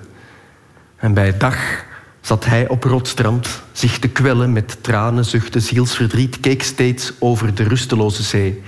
En 0.97 1.15
bij 1.15 1.37
dag 1.37 1.85
zat 2.21 2.45
hij 2.45 2.69
op 2.69 2.85
rotstrand, 2.85 3.63
zich 3.73 3.99
te 3.99 4.09
kwellen 4.09 4.53
met 4.53 4.83
tranen, 4.83 5.25
zuchten, 5.25 5.63
zielsverdriet, 5.63 6.41
keek 6.41 6.63
steeds 6.63 7.13
over 7.19 7.55
de 7.55 7.63
rusteloze 7.63 8.23
zee 8.23 8.63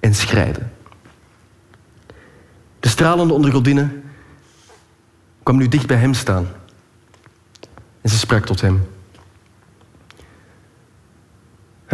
en 0.00 0.14
schreide. 0.14 0.60
De 2.80 2.88
stralende 2.88 3.34
ondergodinne 3.34 3.88
kwam 5.42 5.56
nu 5.56 5.68
dicht 5.68 5.86
bij 5.86 5.96
hem 5.96 6.14
staan. 6.14 6.48
En 8.00 8.10
ze 8.10 8.18
sprak 8.18 8.46
tot 8.46 8.60
hem. 8.60 8.93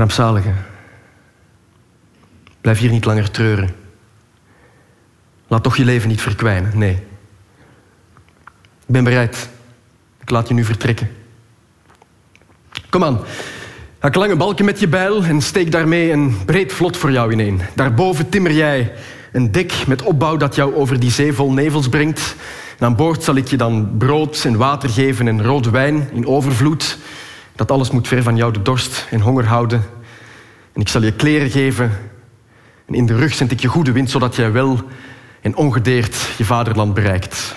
Rampzalige, 0.01 0.53
blijf 2.61 2.79
hier 2.79 2.91
niet 2.91 3.05
langer 3.05 3.31
treuren. 3.31 3.71
Laat 5.47 5.63
toch 5.63 5.77
je 5.77 5.85
leven 5.85 6.09
niet 6.09 6.21
verkwijnen, 6.21 6.79
nee. 6.79 6.93
Ik 8.87 8.87
ben 8.87 9.05
bereid. 9.05 9.49
Ik 10.21 10.31
laat 10.31 10.49
je 10.49 10.55
nu 10.55 10.65
vertrekken. 10.65 11.11
Kom 12.91 13.05
aan, 13.05 13.21
hak 13.99 14.15
lange 14.15 14.37
balken 14.37 14.65
met 14.65 14.81
je 14.81 14.89
bijl 14.89 15.25
en 15.25 15.41
steek 15.41 15.73
daarmee 15.73 16.13
een 16.13 16.45
breed 16.45 16.73
vlot 16.73 16.97
voor 16.97 17.11
jou 17.11 17.33
ineen. 17.33 17.61
Daarboven 17.75 18.29
timmer 18.29 18.53
jij 18.53 18.93
een 19.33 19.53
dek 19.53 19.87
met 19.87 20.03
opbouw 20.03 20.37
dat 20.37 20.55
jou 20.55 20.75
over 20.75 21.01
die 21.01 21.11
zee 21.11 21.33
vol 21.33 21.53
nevels 21.53 21.89
brengt. 21.89 22.37
En 22.79 22.87
aan 22.87 22.97
boord 22.97 23.23
zal 23.23 23.35
ik 23.35 23.49
je 23.49 23.57
dan 23.57 23.97
brood 23.99 24.45
en 24.45 24.57
water 24.57 24.89
geven 24.89 25.29
en 25.29 25.43
rode 25.43 25.71
wijn 25.71 26.09
in 26.13 26.27
overvloed. 26.27 26.99
Dat 27.61 27.71
alles 27.71 27.91
moet 27.91 28.09
ver 28.09 28.23
van 28.23 28.37
jou 28.37 28.53
de 28.53 28.63
dorst 28.63 29.07
en 29.11 29.21
honger 29.21 29.47
houden. 29.47 29.83
En 30.73 30.81
ik 30.81 30.89
zal 30.89 31.03
je 31.03 31.13
kleren 31.13 31.51
geven. 31.51 31.93
En 32.87 32.95
in 32.95 33.07
de 33.07 33.17
rug 33.17 33.35
zend 33.35 33.51
ik 33.51 33.61
je 33.61 33.69
goede 33.69 33.93
wind, 33.93 34.11
zodat 34.11 34.37
jij 34.37 34.53
wel 34.53 34.81
en 35.41 35.57
ongedeerd 35.57 36.17
je 36.39 36.45
vaderland 36.45 36.95
bereikt. 36.95 37.55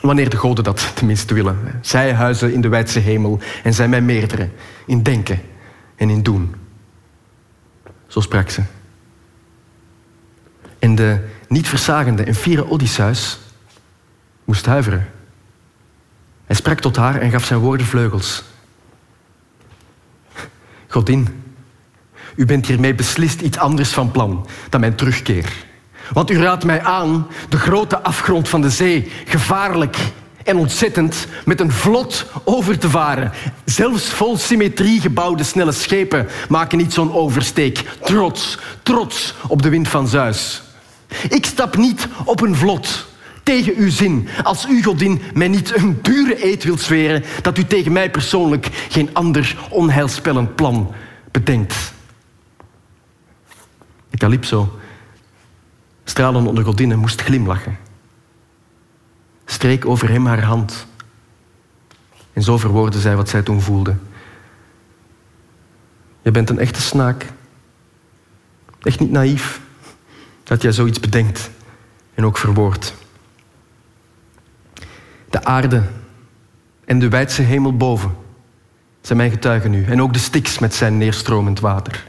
Wanneer 0.00 0.30
de 0.30 0.36
goden 0.36 0.64
dat 0.64 0.90
tenminste 0.94 1.34
willen. 1.34 1.58
Zij 1.80 2.14
huizen 2.14 2.52
in 2.52 2.60
de 2.60 2.68
wijdse 2.68 2.98
hemel 2.98 3.40
en 3.62 3.74
zijn 3.74 3.90
mij 3.90 4.00
meerdere 4.00 4.48
in 4.86 5.02
denken 5.02 5.40
en 5.96 6.10
in 6.10 6.22
doen. 6.22 6.54
Zo 8.06 8.20
sprak 8.20 8.50
ze. 8.50 8.62
En 10.78 10.94
de 10.94 11.24
niet 11.48 11.68
verzagende 11.68 12.22
en 12.22 12.34
fiere 12.34 12.70
Odysseus 12.70 13.38
moest 14.44 14.66
huiveren. 14.66 15.08
Hij 16.44 16.56
sprak 16.56 16.80
tot 16.80 16.96
haar 16.96 17.20
en 17.20 17.30
gaf 17.30 17.44
zijn 17.44 17.60
woorden 17.60 17.86
vleugels. 17.86 18.47
Godin, 20.88 21.28
u 22.36 22.44
bent 22.44 22.66
hiermee 22.66 22.94
beslist 22.94 23.40
iets 23.40 23.58
anders 23.58 23.90
van 23.90 24.10
plan 24.10 24.46
dan 24.68 24.80
mijn 24.80 24.94
terugkeer. 24.94 25.52
Want 26.12 26.30
u 26.30 26.38
raadt 26.38 26.64
mij 26.64 26.82
aan 26.82 27.26
de 27.48 27.58
grote 27.58 28.02
afgrond 28.02 28.48
van 28.48 28.60
de 28.60 28.70
zee 28.70 29.12
gevaarlijk 29.24 29.96
en 30.44 30.56
ontzettend 30.56 31.26
met 31.44 31.60
een 31.60 31.72
vlot 31.72 32.26
over 32.44 32.78
te 32.78 32.90
varen. 32.90 33.32
Zelfs 33.64 34.04
vol 34.04 34.36
symmetrie 34.36 35.00
gebouwde 35.00 35.44
snelle 35.44 35.72
schepen 35.72 36.28
maken 36.48 36.78
niet 36.78 36.92
zo'n 36.92 37.12
oversteek. 37.12 37.84
Trots, 38.02 38.58
trots 38.82 39.34
op 39.48 39.62
de 39.62 39.68
wind 39.68 39.88
van 39.88 40.08
Zeus. 40.08 40.62
Ik 41.28 41.46
stap 41.46 41.76
niet 41.76 42.08
op 42.24 42.40
een 42.40 42.54
vlot 42.54 43.07
tegen 43.48 43.74
uw 43.76 43.90
zin, 43.90 44.28
als 44.42 44.66
uw 44.66 44.82
godin 44.82 45.20
mij 45.34 45.48
niet 45.48 45.76
een 45.76 45.98
dure 46.02 46.44
eed 46.44 46.64
wil 46.64 46.78
zweren 46.78 47.24
dat 47.42 47.58
u 47.58 47.64
tegen 47.64 47.92
mij 47.92 48.10
persoonlijk 48.10 48.66
geen 48.88 49.14
ander 49.14 49.56
onheilspellend 49.70 50.54
plan 50.54 50.94
bedenkt. 51.30 51.92
Calypso, 54.10 54.78
stralend 56.04 56.46
onder 56.46 56.64
godinne, 56.64 56.96
moest 56.96 57.20
glimlachen. 57.20 57.78
Streek 59.44 59.86
over 59.86 60.08
hem 60.08 60.26
haar 60.26 60.42
hand. 60.42 60.86
En 62.32 62.42
zo 62.42 62.58
verwoordde 62.58 63.00
zij 63.00 63.16
wat 63.16 63.28
zij 63.28 63.42
toen 63.42 63.60
voelde. 63.60 63.96
Je 66.22 66.30
bent 66.30 66.50
een 66.50 66.58
echte 66.58 66.80
snaak. 66.80 67.26
Echt 68.82 69.00
niet 69.00 69.10
naïef 69.10 69.60
dat 70.44 70.62
jij 70.62 70.72
zoiets 70.72 71.00
bedenkt 71.00 71.50
en 72.14 72.24
ook 72.24 72.38
verwoordt. 72.38 72.94
De 75.30 75.44
aarde 75.44 75.82
en 76.84 76.98
de 76.98 77.08
wijdse 77.08 77.42
hemel 77.42 77.76
boven 77.76 78.16
zijn 79.00 79.18
mijn 79.18 79.30
getuigen 79.30 79.70
nu. 79.70 79.84
En 79.84 80.02
ook 80.02 80.12
de 80.12 80.18
Styx 80.18 80.58
met 80.58 80.74
zijn 80.74 80.98
neerstromend 80.98 81.60
water. 81.60 82.06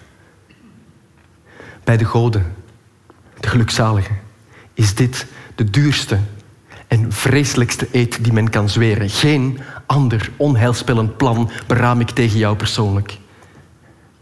Bij 1.84 1.98
de 1.98 2.06
goden, 2.06 2.54
de 3.40 3.48
gelukzaligen, 3.48 4.18
is 4.74 4.96
dit 4.96 5.26
de 5.56 5.70
duurste 5.70 6.20
en 6.88 7.12
vreselijkste 7.12 7.88
eed 7.92 8.24
die 8.24 8.34
men 8.34 8.50
kan 8.50 8.70
zweren. 8.70 9.10
Geen 9.10 9.60
ander 9.86 10.32
onheilspellend 10.38 11.18
plan 11.18 11.50
beraam 11.68 12.00
ik 12.00 12.10
tegen 12.10 12.40
jou 12.40 12.56
persoonlijk. 12.56 13.18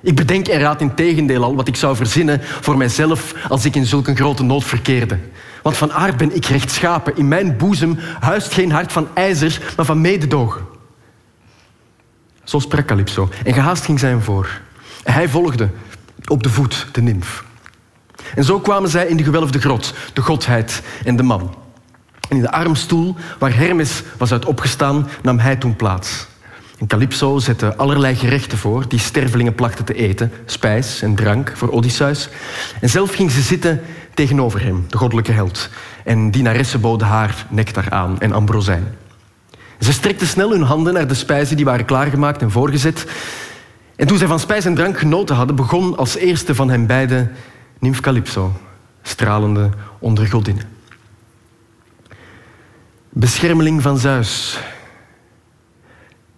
Ik 0.02 0.16
bedenk 0.16 0.48
en 0.48 0.60
raad 0.60 0.82
in 0.82 0.96
tegendeel 0.96 1.44
al 1.44 1.56
wat 1.56 1.68
ik 1.68 1.76
zou 1.76 1.96
verzinnen 1.96 2.40
voor 2.42 2.78
mijzelf 2.78 3.34
als 3.50 3.66
ik 3.66 3.76
in 3.76 3.86
zulke 3.86 4.16
grote 4.16 4.44
nood 4.44 4.64
verkeerde. 4.64 5.20
Want 5.68 5.80
van 5.80 5.94
aard 5.94 6.18
ben 6.18 6.36
ik 6.36 6.46
rechtschapen. 6.46 7.18
In 7.18 7.28
mijn 7.28 7.58
boezem 7.58 8.00
huist 8.20 8.54
geen 8.54 8.72
hart 8.72 8.92
van 8.92 9.08
ijzer, 9.14 9.74
maar 9.76 9.86
van 9.86 10.02
mededogen. 10.02 10.62
Zo 12.44 12.60
sprak 12.60 12.86
Calypso 12.86 13.30
en 13.44 13.54
gehaast 13.54 13.86
ging 13.86 14.00
zij 14.00 14.10
hem 14.10 14.22
voor. 14.22 14.62
Hij 15.04 15.30
volgde 15.30 15.70
op 16.26 16.44
de 16.44 16.50
voet 16.50 16.88
de 16.92 17.02
nimf. 17.02 17.44
En 18.36 18.44
zo 18.44 18.60
kwamen 18.60 18.90
zij 18.90 19.08
in 19.08 19.18
de 19.18 19.24
gewelfde 19.24 19.60
grot, 19.60 19.94
de 20.14 20.22
godheid 20.22 20.82
en 21.04 21.16
de 21.16 21.24
man. 21.24 21.56
En 22.30 22.36
in 22.36 22.42
de 22.42 22.52
armstoel 22.52 23.16
waar 23.40 23.56
Hermes 23.56 24.04
was 24.18 24.32
uit 24.32 24.46
opgestaan, 24.46 25.10
nam 25.22 25.40
hij 25.40 25.56
toen 25.56 25.76
plaats. 25.76 26.28
En 26.78 26.88
Calypso 26.88 27.40
zette 27.40 27.76
allerlei 27.76 28.16
gerechten 28.16 28.58
voor 28.58 28.88
die 28.88 29.00
stervelingen 29.00 29.56
plachten 29.56 29.86
te 29.86 29.94
eten, 29.94 30.32
spijs 30.46 31.02
en 31.02 31.16
drank 31.16 31.52
voor 31.56 31.72
Odysseus. 31.72 32.30
En 32.82 32.90
zelf 32.90 33.14
ging 33.14 33.32
ze 33.32 33.42
zitten 33.42 33.82
tegenover 34.18 34.62
hem, 34.62 34.86
de 34.88 34.98
goddelijke 34.98 35.32
held. 35.32 35.70
En 36.04 36.32
dienaressen 36.32 36.82
boden 36.82 37.08
haar 37.08 37.46
nectar 37.50 37.90
aan 37.90 38.20
en 38.20 38.32
ambrozijn. 38.32 38.88
Ze 39.80 39.94
strekten 39.94 40.28
snel 40.28 40.52
hun 40.52 40.62
handen 40.62 40.94
naar 40.94 41.08
de 41.08 41.14
spijzen 41.14 41.56
die 41.56 41.66
waren 41.66 41.86
klaargemaakt 41.86 42.42
en 42.42 42.52
voorgezet. 42.52 43.06
En 43.96 44.08
toen 44.08 44.18
zij 44.18 44.28
van 44.28 44.40
spijs 44.40 44.66
en 44.66 44.76
drank 44.76 44.98
genoten 45.00 45.36
hadden, 45.36 45.56
begon 45.56 45.98
als 45.98 46.16
eerste 46.16 46.56
van 46.56 46.70
hen 46.70 46.86
beiden 46.86 47.32
Nymf 47.80 48.00
Calypso, 48.00 48.54
stralende 49.02 49.70
onder 50.00 50.28
godinne. 50.28 50.62
Beschermeling 53.10 53.82
van 53.82 53.98
Zeus, 53.98 54.60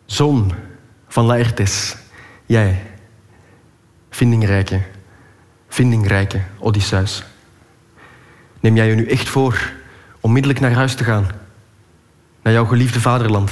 zoon 0.05 0.53
van 1.07 1.25
Laertes, 1.25 1.95
jij, 2.45 2.81
vindingrijke, 4.09 4.81
vindingrijke 5.67 6.41
Odysseus. 6.57 7.23
Neem 8.59 8.75
jij 8.75 8.87
je 8.87 8.95
nu 8.95 9.05
echt 9.05 9.29
voor 9.29 9.71
onmiddellijk 10.19 10.59
naar 10.59 10.73
huis 10.73 10.95
te 10.95 11.03
gaan, 11.03 11.27
naar 12.41 12.53
jouw 12.53 12.65
geliefde 12.65 13.01
vaderland? 13.01 13.51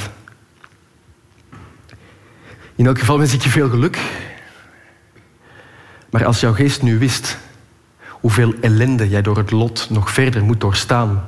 In 2.75 2.85
elk 2.85 2.99
geval 2.99 3.17
wens 3.17 3.33
ik 3.33 3.41
je 3.41 3.49
veel 3.49 3.69
geluk. 3.69 3.99
Maar 6.09 6.25
als 6.25 6.39
jouw 6.39 6.53
geest 6.53 6.81
nu 6.81 6.97
wist 6.99 7.37
hoeveel 8.09 8.53
ellende 8.61 9.09
jij 9.09 9.21
door 9.21 9.37
het 9.37 9.51
lot 9.51 9.89
nog 9.89 10.11
verder 10.11 10.43
moet 10.43 10.61
doorstaan, 10.61 11.25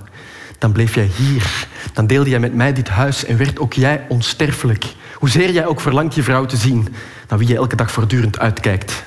dan 0.57 0.71
bleef 0.71 0.95
jij 0.95 1.09
hier. 1.15 1.67
Dan 1.93 2.07
deelde 2.07 2.29
jij 2.29 2.39
met 2.39 2.53
mij 2.53 2.73
dit 2.73 2.89
huis 2.89 3.25
en 3.25 3.37
werd 3.37 3.59
ook 3.59 3.73
jij 3.73 4.05
onsterfelijk. 4.09 4.85
Hoezeer 5.13 5.51
jij 5.51 5.65
ook 5.65 5.81
verlangt 5.81 6.15
je 6.15 6.23
vrouw 6.23 6.45
te 6.45 6.57
zien, 6.57 6.95
naar 7.27 7.39
wie 7.39 7.47
je 7.47 7.55
elke 7.55 7.75
dag 7.75 7.91
voortdurend 7.91 8.39
uitkijkt. 8.39 9.03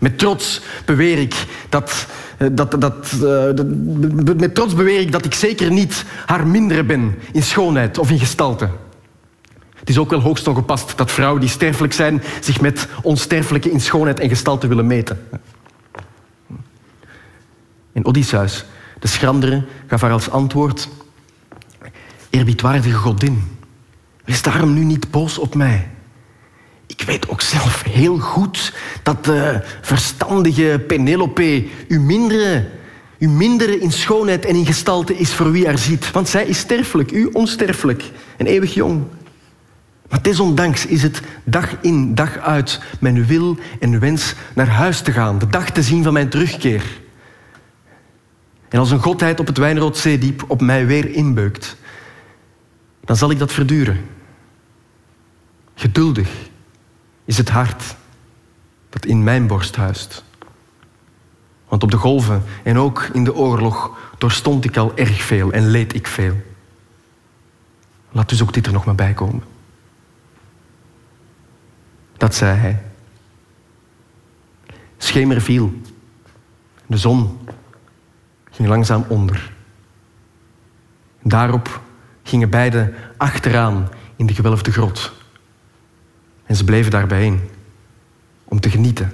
Met 0.00 0.18
trots 0.18 0.60
beweer 0.84 1.18
ik 1.18 1.46
dat, 1.68 2.06
eh, 2.36 2.48
dat, 2.52 2.80
dat, 2.80 3.12
uh, 3.22 3.50
met 4.36 4.54
trots 4.54 4.74
beweer 4.74 5.00
ik 5.00 5.12
dat 5.12 5.24
ik 5.24 5.34
zeker 5.34 5.70
niet 5.70 6.04
haar 6.26 6.46
mindere 6.46 6.84
ben 6.84 7.14
in 7.32 7.42
schoonheid 7.42 7.98
of 7.98 8.10
in 8.10 8.18
gestalte. 8.18 8.68
Het 9.74 9.88
is 9.88 9.98
ook 9.98 10.10
wel 10.10 10.20
hoogst 10.20 10.48
ongepast 10.48 10.98
dat 10.98 11.10
vrouwen 11.10 11.40
die 11.40 11.50
sterfelijk 11.50 11.92
zijn 11.92 12.22
zich 12.40 12.60
met 12.60 12.88
onsterfelijke 13.02 13.70
in 13.70 13.80
schoonheid 13.80 14.20
en 14.20 14.28
gestalte 14.28 14.66
willen 14.66 14.86
meten. 14.86 15.28
En 17.92 18.04
Odysseus, 18.04 18.64
de 18.98 19.08
schrandere, 19.08 19.64
gaf 19.86 20.00
haar 20.00 20.12
als 20.12 20.30
antwoord... 20.30 20.88
Eerbiedwaardige 22.30 22.96
godin, 22.96 23.58
wees 24.24 24.42
daarom 24.42 24.72
nu 24.72 24.84
niet 24.84 25.10
boos 25.10 25.38
op 25.38 25.54
mij. 25.54 25.88
Ik 26.90 27.02
weet 27.02 27.28
ook 27.28 27.40
zelf 27.40 27.82
heel 27.82 28.18
goed 28.18 28.74
dat 29.02 29.24
de 29.24 29.60
verstandige 29.80 30.84
Penelope 30.86 31.66
u 31.88 32.00
mindere, 32.00 32.68
u 33.18 33.28
mindere 33.28 33.80
in 33.80 33.92
schoonheid 33.92 34.44
en 34.44 34.54
in 34.54 34.66
gestalte 34.66 35.16
is 35.16 35.34
voor 35.34 35.52
wie 35.52 35.66
haar 35.66 35.78
ziet. 35.78 36.10
Want 36.10 36.28
zij 36.28 36.46
is 36.46 36.58
sterfelijk, 36.58 37.10
u 37.10 37.24
onsterfelijk 37.32 38.10
en 38.36 38.46
eeuwig 38.46 38.74
jong. 38.74 39.02
Maar 40.08 40.22
desondanks 40.22 40.86
is 40.86 41.02
het 41.02 41.20
dag 41.44 41.76
in, 41.80 42.14
dag 42.14 42.38
uit 42.38 42.80
mijn 43.00 43.26
wil 43.26 43.56
en 43.80 44.00
wens 44.00 44.34
naar 44.54 44.68
huis 44.68 45.00
te 45.00 45.12
gaan, 45.12 45.38
de 45.38 45.46
dag 45.46 45.70
te 45.70 45.82
zien 45.82 46.02
van 46.02 46.12
mijn 46.12 46.28
terugkeer. 46.28 46.82
En 48.68 48.78
als 48.78 48.90
een 48.90 49.02
godheid 49.02 49.40
op 49.40 49.46
het 49.46 49.58
Wijnroodzeediep 49.58 50.44
op 50.46 50.60
mij 50.60 50.86
weer 50.86 51.14
inbeukt, 51.14 51.76
dan 53.04 53.16
zal 53.16 53.30
ik 53.30 53.38
dat 53.38 53.52
verduren. 53.52 54.00
Geduldig 55.74 56.48
is 57.30 57.36
het 57.36 57.48
hart 57.48 57.96
dat 58.88 59.06
in 59.06 59.24
mijn 59.24 59.46
borst 59.46 59.76
huist. 59.76 60.24
Want 61.68 61.82
op 61.82 61.90
de 61.90 61.96
golven 61.96 62.42
en 62.62 62.78
ook 62.78 63.02
in 63.12 63.24
de 63.24 63.34
oorlog 63.34 63.98
doorstond 64.18 64.64
ik 64.64 64.76
al 64.76 64.96
erg 64.96 65.22
veel 65.22 65.52
en 65.52 65.66
leed 65.66 65.94
ik 65.94 66.06
veel. 66.06 66.36
Laat 68.10 68.28
dus 68.28 68.42
ook 68.42 68.52
dit 68.52 68.66
er 68.66 68.72
nog 68.72 68.84
maar 68.84 68.94
bij 68.94 69.12
komen. 69.12 69.42
Dat 72.16 72.34
zei 72.34 72.58
hij. 72.58 72.82
Schemer 74.98 75.40
viel. 75.40 75.80
De 76.86 76.96
zon 76.96 77.48
ging 78.50 78.68
langzaam 78.68 79.04
onder. 79.08 79.52
Daarop 81.22 81.80
gingen 82.22 82.50
beiden 82.50 82.94
achteraan 83.16 83.88
in 84.16 84.26
de 84.26 84.34
gewelfde 84.34 84.72
grot. 84.72 85.19
En 86.50 86.56
ze 86.56 86.64
bleven 86.64 86.90
daar 86.90 87.06
bijeen 87.06 87.40
om 88.44 88.60
te 88.60 88.70
genieten 88.70 89.12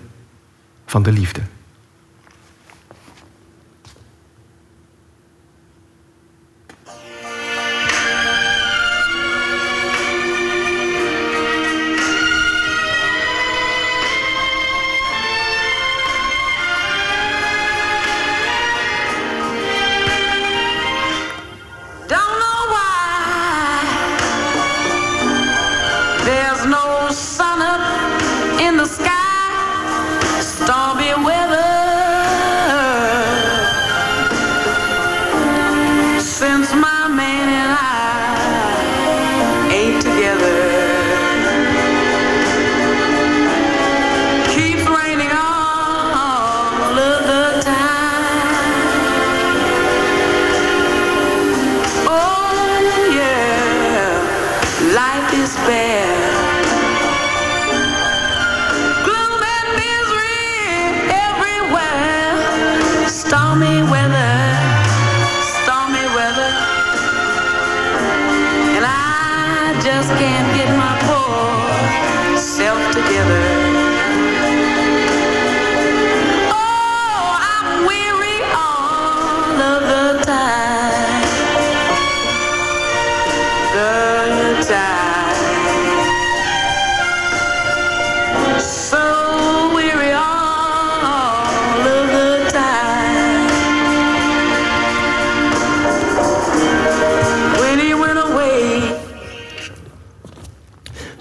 van 0.87 1.03
de 1.03 1.13
liefde. 1.13 1.41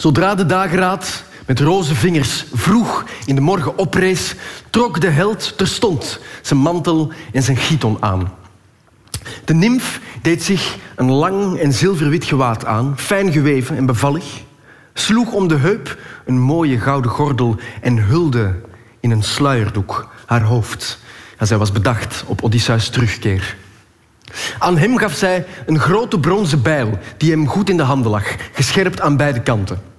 Zodra 0.05 0.35
de 0.35 0.45
dageraad 0.45 1.23
met 1.45 1.59
roze 1.59 1.95
vingers 1.95 2.45
vroeg 2.53 3.05
in 3.25 3.35
de 3.35 3.41
morgen 3.41 3.77
oprees, 3.77 4.35
trok 4.69 5.01
de 5.01 5.09
held 5.09 5.57
terstond 5.57 6.19
zijn 6.41 6.59
mantel 6.59 7.11
en 7.33 7.43
zijn 7.43 7.57
giton 7.57 7.97
aan. 7.99 8.33
De 9.45 9.53
nimf 9.53 10.01
deed 10.21 10.43
zich 10.43 10.77
een 10.95 11.11
lang 11.11 11.57
en 11.57 11.73
zilverwit 11.73 12.25
gewaad 12.25 12.65
aan, 12.65 12.93
fijn 12.97 13.31
geweven 13.31 13.77
en 13.77 13.85
bevallig, 13.85 14.41
sloeg 14.93 15.31
om 15.31 15.47
de 15.47 15.57
heup 15.57 15.97
een 16.25 16.39
mooie 16.39 16.79
gouden 16.79 17.11
gordel 17.11 17.55
en 17.81 17.97
hulde 17.97 18.55
in 18.99 19.11
een 19.11 19.23
sluierdoek 19.23 20.09
haar 20.25 20.43
hoofd. 20.43 20.99
En 21.37 21.47
zij 21.47 21.57
was 21.57 21.71
bedacht 21.71 22.23
op 22.27 22.43
Odysseus 22.43 22.89
terugkeer. 22.89 23.55
Aan 24.59 24.77
hem 24.77 24.97
gaf 24.97 25.13
zij 25.13 25.45
een 25.65 25.79
grote 25.79 26.19
bronzen 26.19 26.61
bijl 26.61 26.99
die 27.17 27.31
hem 27.31 27.47
goed 27.47 27.69
in 27.69 27.77
de 27.77 27.83
handen 27.83 28.11
lag, 28.11 28.35
gescherpt 28.53 29.01
aan 29.01 29.17
beide 29.17 29.41
kanten. 29.41 29.93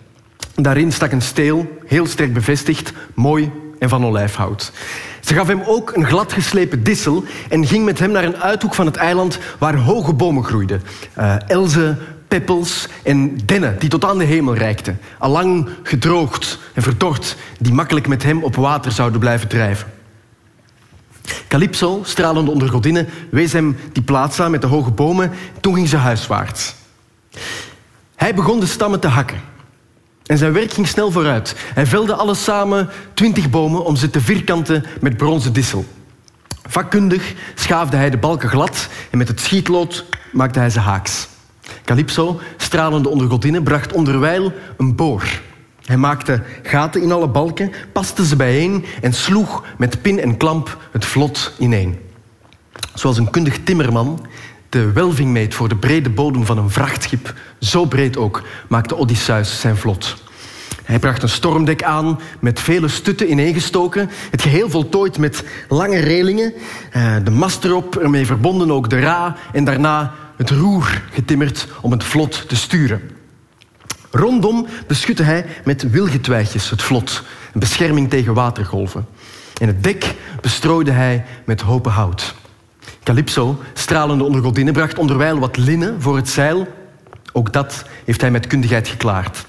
Daarin 0.57 0.92
stak 0.92 1.12
een 1.12 1.23
steel, 1.23 1.79
heel 1.87 2.07
sterk 2.07 2.33
bevestigd, 2.33 2.92
mooi 3.14 3.51
en 3.79 3.88
van 3.88 4.05
olijfhout. 4.05 4.73
Ze 5.21 5.35
gaf 5.35 5.47
hem 5.47 5.62
ook 5.66 5.97
een 5.97 6.07
gladgeslepen 6.07 6.83
dissel 6.83 7.25
en 7.49 7.66
ging 7.66 7.85
met 7.85 7.99
hem 7.99 8.11
naar 8.11 8.25
een 8.25 8.37
uithoek 8.37 8.75
van 8.75 8.87
het 8.87 8.97
eiland 8.97 9.38
waar 9.59 9.77
hoge 9.77 10.12
bomen 10.12 10.45
groeiden. 10.45 10.83
Uh, 11.19 11.35
elzen, 11.49 11.99
peppels 12.29 12.88
en 13.03 13.37
dennen 13.45 13.79
die 13.79 13.88
tot 13.88 14.05
aan 14.05 14.19
de 14.19 14.25
hemel 14.25 14.55
reikten. 14.55 15.01
Allang 15.19 15.69
gedroogd 15.83 16.59
en 16.75 16.83
verdord, 16.83 17.37
die 17.59 17.73
makkelijk 17.73 18.09
met 18.09 18.23
hem 18.23 18.42
op 18.42 18.57
water 18.57 18.92
zouden 18.92 19.21
blijven 19.21 19.49
drijven. 19.49 19.92
Calypso, 21.49 22.01
stralende 22.05 22.51
onder 22.51 22.69
godinnen, 22.69 23.09
wees 23.31 23.53
hem 23.53 23.77
die 23.92 24.03
plaats 24.03 24.40
aan 24.40 24.51
met 24.51 24.61
de 24.61 24.66
hoge 24.66 24.90
bomen. 24.90 25.33
Toen 25.61 25.75
ging 25.75 25.88
ze 25.88 25.97
huiswaarts. 25.97 26.75
Hij 28.14 28.35
begon 28.35 28.61
de 28.61 28.66
stammen 28.66 29.01
te 29.01 29.09
hakken. 29.09 29.55
En 30.27 30.39
zijn 30.39 30.53
werk 30.53 30.73
ging 30.73 30.87
snel 30.87 31.11
vooruit. 31.11 31.57
Hij 31.75 31.87
velde 31.87 32.15
alles 32.15 32.45
samen 32.45 32.89
twintig 33.15 33.51
bomen 33.51 33.85
om 33.85 33.97
ze 33.97 34.11
te 34.11 34.21
vierkanten 34.21 34.85
met 35.01 35.17
bronzen 35.17 35.53
dissel. 35.53 35.85
Vakkundig 36.69 37.35
schaafde 37.55 37.97
hij 37.97 38.11
de 38.11 38.19
balken 38.19 38.49
glad 38.49 38.89
en 39.11 39.19
met 39.19 39.29
het 39.29 39.41
schietlood 39.41 40.05
maakte 40.33 40.59
hij 40.59 40.71
ze 40.71 40.81
haaks. 40.81 41.29
Calypso, 41.85 42.41
stralende 42.57 43.09
onder 43.09 43.29
godinnen, 43.29 43.62
bracht 43.62 43.93
onderwijl 43.93 44.53
een 44.77 44.97
boor. 44.97 45.25
Hij 45.85 45.97
maakte 45.97 46.43
gaten 46.62 47.03
in 47.03 47.12
alle 47.12 47.29
balken, 47.29 47.73
paste 47.93 48.27
ze 48.27 48.37
bijeen 48.37 48.85
en 49.03 49.12
sloeg 49.12 49.65
met 49.79 50.03
pin 50.03 50.21
en 50.21 50.37
klamp 50.37 50.79
het 50.93 51.05
vlot 51.05 51.53
ineen. 51.59 51.99
Zoals 52.95 53.19
een 53.19 53.31
kundig 53.31 53.59
timmerman 53.65 54.27
de 54.69 54.93
welving 54.93 55.31
meet 55.31 55.55
voor 55.55 55.69
de 55.69 55.77
brede 55.77 56.11
bodem 56.11 56.47
van 56.47 56.59
een 56.59 56.71
vrachtschip, 56.71 57.35
zo 57.61 57.85
breed 57.85 58.17
ook 58.17 58.43
maakte 58.69 58.97
Odysseus 58.97 59.61
zijn 59.61 59.77
vlot. 59.77 60.17
Hij 60.85 60.99
bracht 60.99 61.23
een 61.23 61.29
stormdek 61.29 61.83
aan 61.83 62.21
met 62.41 62.61
vele 62.61 62.89
stutten 62.89 63.31
ineengestoken. 63.31 64.11
Het 64.31 64.43
geheel 64.43 64.71
voltooid 64.71 65.19
met 65.19 65.45
lange 65.69 65.99
relingen. 65.99 66.53
Eh, 66.91 67.17
de 67.25 67.31
mast 67.31 67.65
erop, 67.65 67.97
ermee 67.97 68.27
verbonden 68.27 68.71
ook 68.71 68.91
de 68.91 69.01
ra. 69.01 69.37
En 69.53 69.65
daarna 69.65 70.15
het 70.37 70.51
roer 70.51 71.03
getimmerd 71.13 71.69
om 71.81 71.91
het 71.91 72.05
vlot 72.05 72.49
te 72.49 72.57
sturen. 72.57 73.11
Rondom 74.11 74.67
beschutte 74.87 75.23
hij 75.23 75.47
met 75.65 75.91
wilgetwijgjes 75.91 76.71
het 76.71 76.83
vlot. 76.83 77.23
Een 77.53 77.61
bescherming 77.61 78.11
tegen 78.11 78.35
watergolven. 78.35 79.07
En 79.61 79.67
het 79.67 79.83
dek 79.83 80.15
bestrooide 80.41 80.91
hij 80.91 81.25
met 81.45 81.61
hopen 81.61 81.93
hout. 81.93 82.35
Calypso, 83.07 83.59
stralende 83.75 84.25
onder 84.25 84.42
godinnen, 84.42 84.75
bracht 84.75 84.99
onderwijl 84.99 85.38
wat 85.38 85.57
linnen 85.57 86.03
voor 86.03 86.16
het 86.16 86.29
zeil. 86.29 86.66
Ook 87.33 87.53
dat 87.53 87.85
heeft 88.05 88.21
hij 88.21 88.31
met 88.31 88.47
kundigheid 88.47 88.88
geklaard. 88.88 89.47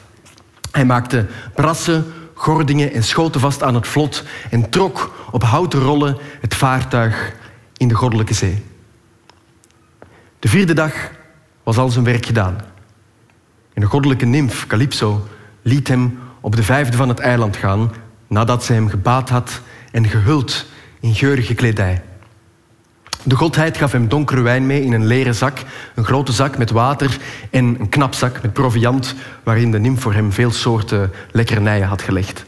Hij 0.71 0.85
maakte 0.85 1.25
brassen, 1.55 2.05
gordingen 2.33 2.93
en 2.93 3.03
schoten 3.03 3.41
vast 3.41 3.63
aan 3.63 3.75
het 3.75 3.87
vlot 3.87 4.23
en 4.49 4.69
trok 4.69 5.27
op 5.31 5.43
houten 5.43 5.79
rollen 5.79 6.17
het 6.41 6.55
vaartuig 6.55 7.33
in 7.77 7.87
de 7.87 7.93
Goddelijke 7.93 8.33
Zee. 8.33 8.63
De 10.39 10.47
vierde 10.47 10.73
dag 10.73 10.93
was 11.63 11.77
al 11.77 11.89
zijn 11.89 12.05
werk 12.05 12.25
gedaan. 12.25 12.57
En 13.73 13.81
de 13.81 13.87
goddelijke 13.87 14.25
nimf 14.25 14.67
Calypso 14.67 15.27
liet 15.61 15.87
hem 15.87 16.19
op 16.41 16.55
de 16.55 16.63
vijfde 16.63 16.97
van 16.97 17.09
het 17.09 17.19
eiland 17.19 17.55
gaan 17.55 17.91
nadat 18.27 18.63
ze 18.63 18.73
hem 18.73 18.89
gebaat 18.89 19.29
had 19.29 19.61
en 19.91 20.07
gehuld 20.07 20.65
in 20.99 21.15
geurige 21.15 21.53
kledij. 21.53 22.01
De 23.27 23.35
godheid 23.35 23.77
gaf 23.77 23.91
hem 23.91 24.07
donkere 24.07 24.41
wijn 24.41 24.65
mee 24.65 24.83
in 24.83 24.93
een 24.93 25.05
leren 25.05 25.35
zak, 25.35 25.63
een 25.95 26.05
grote 26.05 26.31
zak 26.31 26.57
met 26.57 26.71
water 26.71 27.17
en 27.51 27.65
een 27.79 27.89
knapzak 27.89 28.41
met 28.41 28.53
proviand 28.53 29.15
waarin 29.43 29.71
de 29.71 29.79
nimf 29.79 30.01
voor 30.01 30.13
hem 30.13 30.31
veel 30.31 30.51
soorten 30.51 31.11
lekkernijen 31.31 31.87
had 31.87 32.01
gelegd. 32.01 32.45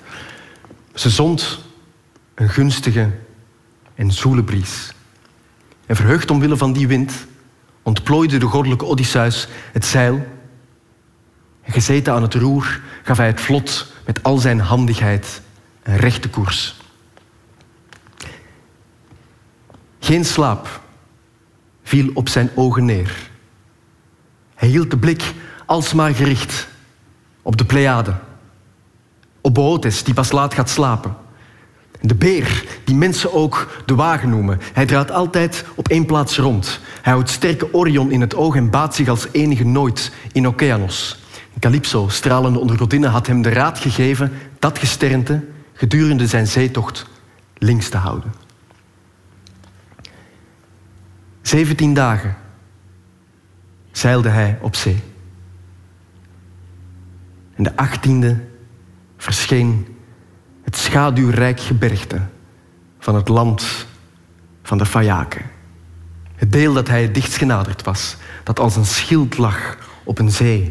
Ze 0.93 1.09
zond 1.09 1.59
een 2.35 2.49
gunstige 2.49 3.09
en 3.95 4.11
zoele 4.11 4.43
bries. 4.43 4.93
En 5.85 5.95
verheugd 5.95 6.31
omwille 6.31 6.57
van 6.57 6.73
die 6.73 6.87
wind 6.87 7.13
ontplooide 7.83 8.37
de 8.37 8.45
goddelijke 8.45 8.85
Odysseus 8.85 9.47
het 9.71 9.85
zeil. 9.85 10.27
En 11.61 11.73
gezeten 11.73 12.13
aan 12.13 12.21
het 12.21 12.33
roer 12.33 12.81
gaf 13.03 13.17
hij 13.17 13.27
het 13.27 13.41
vlot 13.41 13.91
met 14.05 14.23
al 14.23 14.37
zijn 14.37 14.59
handigheid 14.59 15.41
een 15.83 15.97
rechte 15.97 16.29
koers. 16.29 16.78
Geen 20.09 20.25
slaap 20.25 20.81
viel 21.83 22.09
op 22.13 22.29
zijn 22.29 22.49
ogen 22.55 22.85
neer. 22.85 23.29
Hij 24.55 24.69
hield 24.69 24.91
de 24.91 24.97
blik 24.97 25.33
alsmaar 25.65 26.13
gericht 26.13 26.67
op 27.41 27.57
de 27.57 27.65
Pleiade, 27.65 28.15
op 29.41 29.53
Bootes, 29.53 30.03
die 30.03 30.13
pas 30.13 30.31
laat 30.31 30.53
gaat 30.53 30.69
slapen. 30.69 31.15
De 32.01 32.15
beer, 32.15 32.65
die 32.83 32.95
mensen 32.95 33.33
ook 33.33 33.81
de 33.85 33.95
wagen 33.95 34.29
noemen. 34.29 34.59
Hij 34.73 34.85
draait 34.85 35.11
altijd 35.11 35.65
op 35.75 35.87
één 35.87 36.05
plaats 36.05 36.37
rond. 36.37 36.79
Hij 37.01 37.13
houdt 37.13 37.29
sterke 37.29 37.73
Orion 37.73 38.11
in 38.11 38.21
het 38.21 38.35
oog 38.35 38.55
en 38.55 38.69
baat 38.69 38.95
zich 38.95 39.07
als 39.07 39.27
enige 39.31 39.65
nooit 39.65 40.11
in 40.31 40.47
Okeanos. 40.47 41.19
Calypso, 41.59 42.07
stralende 42.07 42.59
onder 42.59 42.77
godinnen, 42.77 43.09
had 43.09 43.27
hem 43.27 43.41
de 43.41 43.49
raad 43.49 43.79
gegeven 43.79 44.31
dat 44.59 44.79
gesternte 44.79 45.45
gedurende 45.73 46.27
zijn 46.27 46.47
zeetocht 46.47 47.05
links 47.57 47.89
te 47.89 47.97
houden. 47.97 48.48
Zeventien 51.49 51.93
dagen 51.93 52.35
zeilde 53.91 54.29
hij 54.29 54.57
op 54.61 54.75
zee. 54.75 55.03
En 57.55 57.63
de 57.63 57.75
achttiende 57.75 58.45
verscheen 59.17 59.97
het 60.63 60.77
schaduwrijk 60.77 61.59
gebergte 61.59 62.21
van 62.99 63.15
het 63.15 63.27
land 63.27 63.87
van 64.63 64.77
de 64.77 64.85
Fayaken. 64.85 65.41
Het 66.35 66.51
deel 66.51 66.73
dat 66.73 66.87
hij 66.87 67.01
het 67.01 67.13
dichtst 67.13 67.37
genaderd 67.37 67.83
was, 67.83 68.17
dat 68.43 68.59
als 68.59 68.75
een 68.75 68.85
schild 68.85 69.37
lag 69.37 69.77
op 70.03 70.19
een 70.19 70.31
zee 70.31 70.69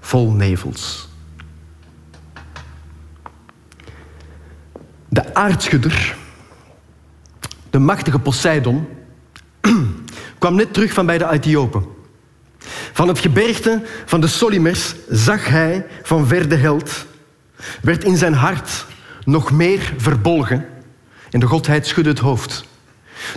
vol 0.00 0.30
nevels. 0.30 1.08
De 5.08 5.34
aardschudder, 5.34 6.16
de 7.70 7.78
machtige 7.78 8.18
Poseidon, 8.18 8.88
kwam 10.38 10.54
net 10.54 10.72
terug 10.72 10.92
van 10.92 11.06
bij 11.06 11.18
de 11.18 11.30
Ethiopen. 11.30 11.86
Van 12.92 13.08
het 13.08 13.18
gebergte 13.18 13.82
van 14.04 14.20
de 14.20 14.26
Solimers 14.26 14.94
zag 15.08 15.48
hij 15.48 15.86
van 16.02 16.26
ver 16.26 16.48
de 16.48 16.56
held, 16.56 17.06
werd 17.82 18.04
in 18.04 18.16
zijn 18.16 18.34
hart 18.34 18.86
nog 19.24 19.50
meer 19.50 19.92
verbolgen 19.96 20.66
en 21.30 21.40
de 21.40 21.46
godheid 21.46 21.86
schudde 21.86 22.10
het 22.10 22.18
hoofd. 22.18 22.64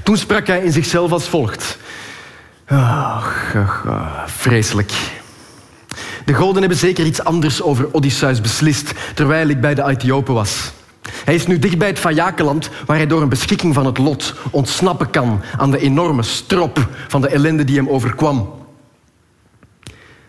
Toen 0.04 0.18
sprak 0.18 0.48
hij 0.48 0.64
in 0.64 0.72
zichzelf 0.72 1.12
als 1.12 1.28
volgt. 1.28 1.78
Ach, 2.66 3.56
ach, 3.56 3.86
ach, 3.88 4.32
vreselijk. 4.32 4.92
De 6.26 6.34
goden 6.34 6.60
hebben 6.60 6.78
zeker 6.78 7.06
iets 7.06 7.24
anders 7.24 7.62
over 7.62 7.94
Odysseus 7.94 8.42
beslist 8.42 8.94
terwijl 9.14 9.48
ik 9.48 9.62
bij 9.62 9.76
de 9.76 9.84
Ethiopen 9.84 10.34
was. 10.34 10.72
Hij 11.02 11.36
is 11.36 11.48
nu 11.48 11.60
dicht 11.60 11.78
bij 11.78 11.88
het 11.88 12.00
Fayakeland, 12.00 12.70
waar 12.86 12.98
hij 12.98 13.08
door 13.08 13.22
een 13.22 13.30
beschikking 13.30 13.74
van 13.74 13.86
het 13.86 13.98
lot 13.98 14.36
ontsnappen 14.52 15.10
kan 15.10 15.42
aan 15.58 15.72
de 15.72 15.80
enorme 15.80 16.24
strop 16.24 16.88
van 17.08 17.22
de 17.22 17.28
ellende 17.28 17.64
die 17.64 17.76
hem 17.76 17.90
overkwam. 17.90 18.54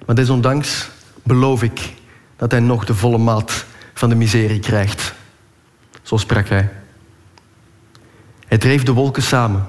Maar 0.06 0.14
desondanks 0.14 0.90
beloof 1.22 1.62
ik 1.62 1.94
dat 2.36 2.50
hij 2.50 2.60
nog 2.60 2.84
de 2.84 2.94
volle 2.94 3.18
maat 3.18 3.64
van 3.94 4.08
de 4.08 4.14
miserie 4.14 4.60
krijgt. 4.60 5.14
Zo 6.02 6.16
sprak 6.16 6.48
hij. 6.48 6.70
Hij 8.46 8.58
dreef 8.58 8.82
de 8.82 8.92
wolken 8.92 9.22
samen, 9.22 9.66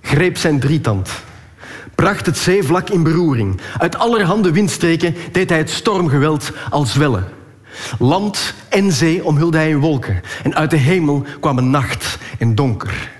greep 0.00 0.36
zijn 0.36 0.60
drietand, 0.60 1.10
bracht 1.94 2.26
het 2.26 2.38
zeevlak 2.38 2.90
in 2.90 3.02
beroering. 3.02 3.60
Uit 3.78 3.96
allerhande 3.96 4.52
windstreken 4.52 5.14
deed 5.32 5.48
hij 5.48 5.58
het 5.58 5.70
stormgeweld 5.70 6.52
al 6.70 6.84
zwellen. 6.84 7.35
Land 7.98 8.54
en 8.68 8.92
zee 8.92 9.24
omhulde 9.24 9.56
hij 9.56 9.68
in 9.68 9.78
wolken 9.78 10.22
en 10.42 10.54
uit 10.54 10.70
de 10.70 10.76
hemel 10.76 11.24
kwamen 11.40 11.70
nacht 11.70 12.18
en 12.38 12.54
donker. 12.54 13.14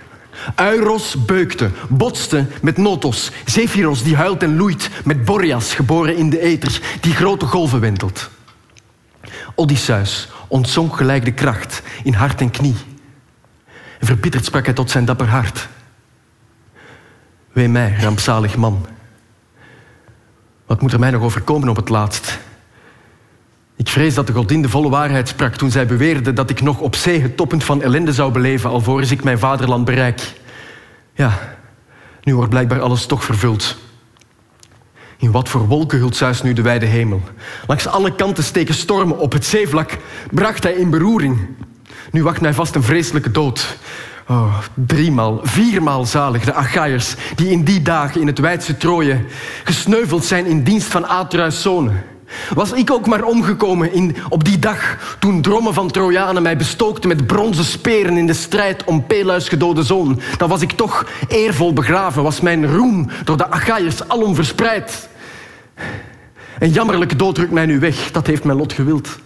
Euros 0.55 1.25
beukte, 1.25 1.69
botste 1.89 2.45
met 2.61 2.77
Notos, 2.77 3.31
Zephyros 3.45 4.03
die 4.03 4.15
huilt 4.15 4.43
en 4.43 4.57
loeit 4.57 4.89
met 5.03 5.25
Boreas, 5.25 5.73
geboren 5.73 6.17
in 6.17 6.29
de 6.29 6.39
ether, 6.39 6.81
die 7.01 7.13
grote 7.13 7.45
golven 7.45 7.79
wentelt. 7.79 8.29
Odysseus 9.55 10.29
ontzonk 10.47 10.95
gelijk 10.95 11.25
de 11.25 11.33
kracht 11.33 11.81
in 12.03 12.13
hart 12.13 12.41
en 12.41 12.51
knie. 12.51 12.75
En 13.99 14.07
verbitterd 14.07 14.45
sprak 14.45 14.65
hij 14.65 14.73
tot 14.73 14.91
zijn 14.91 15.05
dapper 15.05 15.27
hart. 15.27 15.67
Wee 17.51 17.69
mij, 17.69 17.95
rampzalig 17.99 18.55
man. 18.55 18.85
Wat 20.65 20.81
moet 20.81 20.93
er 20.93 20.99
mij 20.99 21.11
nog 21.11 21.21
overkomen 21.21 21.69
op 21.69 21.75
het 21.75 21.89
laatst? 21.89 22.39
Ik 23.77 23.87
vrees 23.87 24.13
dat 24.13 24.27
de 24.27 24.33
godin 24.33 24.61
de 24.61 24.69
volle 24.69 24.89
waarheid 24.89 25.27
sprak 25.27 25.55
toen 25.55 25.71
zij 25.71 25.85
beweerde 25.85 26.33
dat 26.33 26.49
ik 26.49 26.61
nog 26.61 26.79
op 26.79 26.95
zee 26.95 27.21
het 27.21 27.37
toppunt 27.37 27.63
van 27.63 27.81
ellende 27.81 28.13
zou 28.13 28.31
beleven 28.31 28.69
alvorens 28.69 29.11
ik 29.11 29.23
mijn 29.23 29.39
vaderland 29.39 29.85
bereik. 29.85 30.33
Ja, 31.13 31.55
nu 32.23 32.35
wordt 32.35 32.49
blijkbaar 32.49 32.81
alles 32.81 33.05
toch 33.05 33.23
vervuld. 33.23 33.77
In 35.17 35.31
wat 35.31 35.49
voor 35.49 35.67
wolken 35.67 35.99
hult 35.99 36.15
Zeus 36.15 36.41
nu 36.41 36.53
de 36.53 36.61
wijde 36.61 36.85
hemel? 36.85 37.21
Langs 37.67 37.87
alle 37.87 38.15
kanten 38.15 38.43
steken 38.43 38.73
stormen 38.73 39.17
op. 39.17 39.31
Het 39.33 39.45
zeevlak 39.45 39.97
bracht 40.31 40.63
hij 40.63 40.73
in 40.73 40.89
beroering. 40.89 41.39
Nu 42.11 42.23
wacht 42.23 42.41
mij 42.41 42.53
vast 42.53 42.75
een 42.75 42.83
vreselijke 42.83 43.31
dood. 43.31 43.77
Oh, 44.27 44.57
driemaal, 44.73 45.39
viermaal 45.43 46.05
zalig 46.05 46.43
de 46.43 46.53
Achaiërs 46.53 47.15
die 47.35 47.49
in 47.49 47.63
die 47.63 47.81
dagen 47.81 48.21
in 48.21 48.27
het 48.27 48.39
wijdse 48.39 48.77
Troje 48.77 49.25
gesneuveld 49.63 50.25
zijn 50.25 50.45
in 50.45 50.63
dienst 50.63 50.87
van 50.87 51.07
Atreus' 51.07 51.61
zonen. 51.61 52.03
Was 52.53 52.71
ik 52.71 52.91
ook 52.91 53.07
maar 53.07 53.23
omgekomen 53.23 53.93
in, 53.93 54.15
op 54.29 54.43
die 54.43 54.59
dag 54.59 54.97
toen 55.19 55.41
drommen 55.41 55.73
van 55.73 55.91
Trojanen 55.91 56.41
mij 56.41 56.57
bestookten 56.57 57.09
met 57.09 57.27
bronzen 57.27 57.65
speren 57.65 58.17
in 58.17 58.27
de 58.27 58.33
strijd 58.33 58.83
om 58.83 59.05
Peleus 59.05 59.49
gedode 59.49 59.83
zoon, 59.83 60.19
dan 60.37 60.49
was 60.49 60.61
ik 60.61 60.71
toch 60.71 61.05
eervol 61.27 61.73
begraven, 61.73 62.23
was 62.23 62.41
mijn 62.41 62.75
roem 62.75 63.09
door 63.23 63.37
de 63.37 63.51
Achaiërs 63.51 64.07
alom 64.07 64.35
verspreid. 64.35 65.09
Een 66.59 66.71
jammerlijke 66.71 67.15
dood 67.15 67.37
rukt 67.37 67.51
mij 67.51 67.65
nu 67.65 67.79
weg, 67.79 68.11
dat 68.11 68.27
heeft 68.27 68.43
mijn 68.43 68.57
lot 68.57 68.73
gewild. 68.73 69.19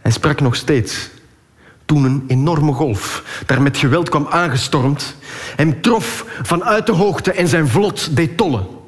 Hij 0.00 0.12
sprak 0.12 0.40
nog 0.40 0.54
steeds 0.54 1.10
toen 1.84 2.04
een 2.04 2.24
enorme 2.26 2.72
golf 2.72 3.24
daar 3.46 3.62
met 3.62 3.76
geweld 3.76 4.08
kwam 4.08 4.26
aangestormd, 4.30 5.16
hem 5.56 5.80
trof 5.80 6.24
vanuit 6.42 6.86
de 6.86 6.92
hoogte 6.92 7.32
en 7.32 7.48
zijn 7.48 7.68
vlot 7.68 8.16
deed 8.16 8.36
tollen. 8.36 8.79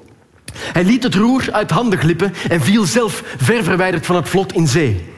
Hij 0.56 0.84
liet 0.84 1.02
het 1.02 1.14
roer 1.14 1.48
uit 1.50 1.70
handen 1.70 1.98
glippen 1.98 2.34
en 2.48 2.60
viel 2.60 2.84
zelf 2.84 3.22
ver 3.36 3.64
verwijderd 3.64 4.06
van 4.06 4.16
het 4.16 4.28
vlot 4.28 4.52
in 4.52 4.68
zee. 4.68 5.10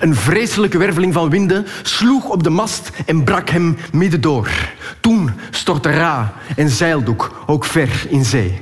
Een 0.00 0.14
vreselijke 0.14 0.78
werveling 0.78 1.12
van 1.12 1.30
winden 1.30 1.66
sloeg 1.82 2.28
op 2.28 2.42
de 2.42 2.50
mast 2.50 2.90
en 3.06 3.24
brak 3.24 3.50
hem 3.50 3.76
midden 3.92 4.20
door. 4.20 4.48
Toen 5.00 5.30
stortte 5.50 5.90
Ra 5.90 6.32
en 6.56 6.70
zeildoek 6.70 7.44
ook 7.46 7.64
ver 7.64 8.06
in 8.08 8.24
zee. 8.24 8.60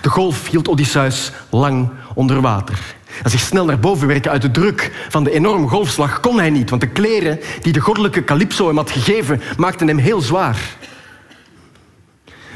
De 0.00 0.08
golf 0.08 0.48
hield 0.48 0.68
Odysseus 0.68 1.32
lang 1.50 1.88
onder 2.14 2.40
water. 2.40 2.78
Als 3.22 3.32
zich 3.32 3.40
snel 3.40 3.64
naar 3.64 3.78
boven 3.78 4.06
werken 4.06 4.30
uit 4.30 4.42
de 4.42 4.50
druk 4.50 5.06
van 5.08 5.24
de 5.24 5.30
enorme 5.30 5.68
golfslag 5.68 6.20
kon 6.20 6.38
hij 6.38 6.50
niet, 6.50 6.70
want 6.70 6.82
de 6.82 6.88
kleren 6.88 7.40
die 7.62 7.72
de 7.72 7.80
goddelijke 7.80 8.24
Calypso 8.24 8.66
hem 8.66 8.76
had 8.76 8.90
gegeven 8.90 9.40
maakten 9.56 9.88
hem 9.88 9.98
heel 9.98 10.20
zwaar. 10.20 10.76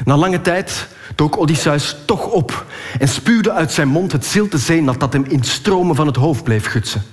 Na 0.05 0.17
lange 0.17 0.41
tijd 0.41 0.87
dook 1.15 1.37
Odysseus 1.37 1.95
toch 2.05 2.25
op 2.25 2.65
en 2.99 3.07
spuwde 3.07 3.51
uit 3.51 3.71
zijn 3.71 3.87
mond 3.87 4.11
het 4.11 4.25
zilte 4.25 4.57
zeenat 4.57 4.99
dat 4.99 5.13
hem 5.13 5.25
in 5.27 5.43
stromen 5.43 5.95
van 5.95 6.07
het 6.07 6.15
hoofd 6.15 6.43
bleef 6.43 6.65
gutsen. 6.65 7.03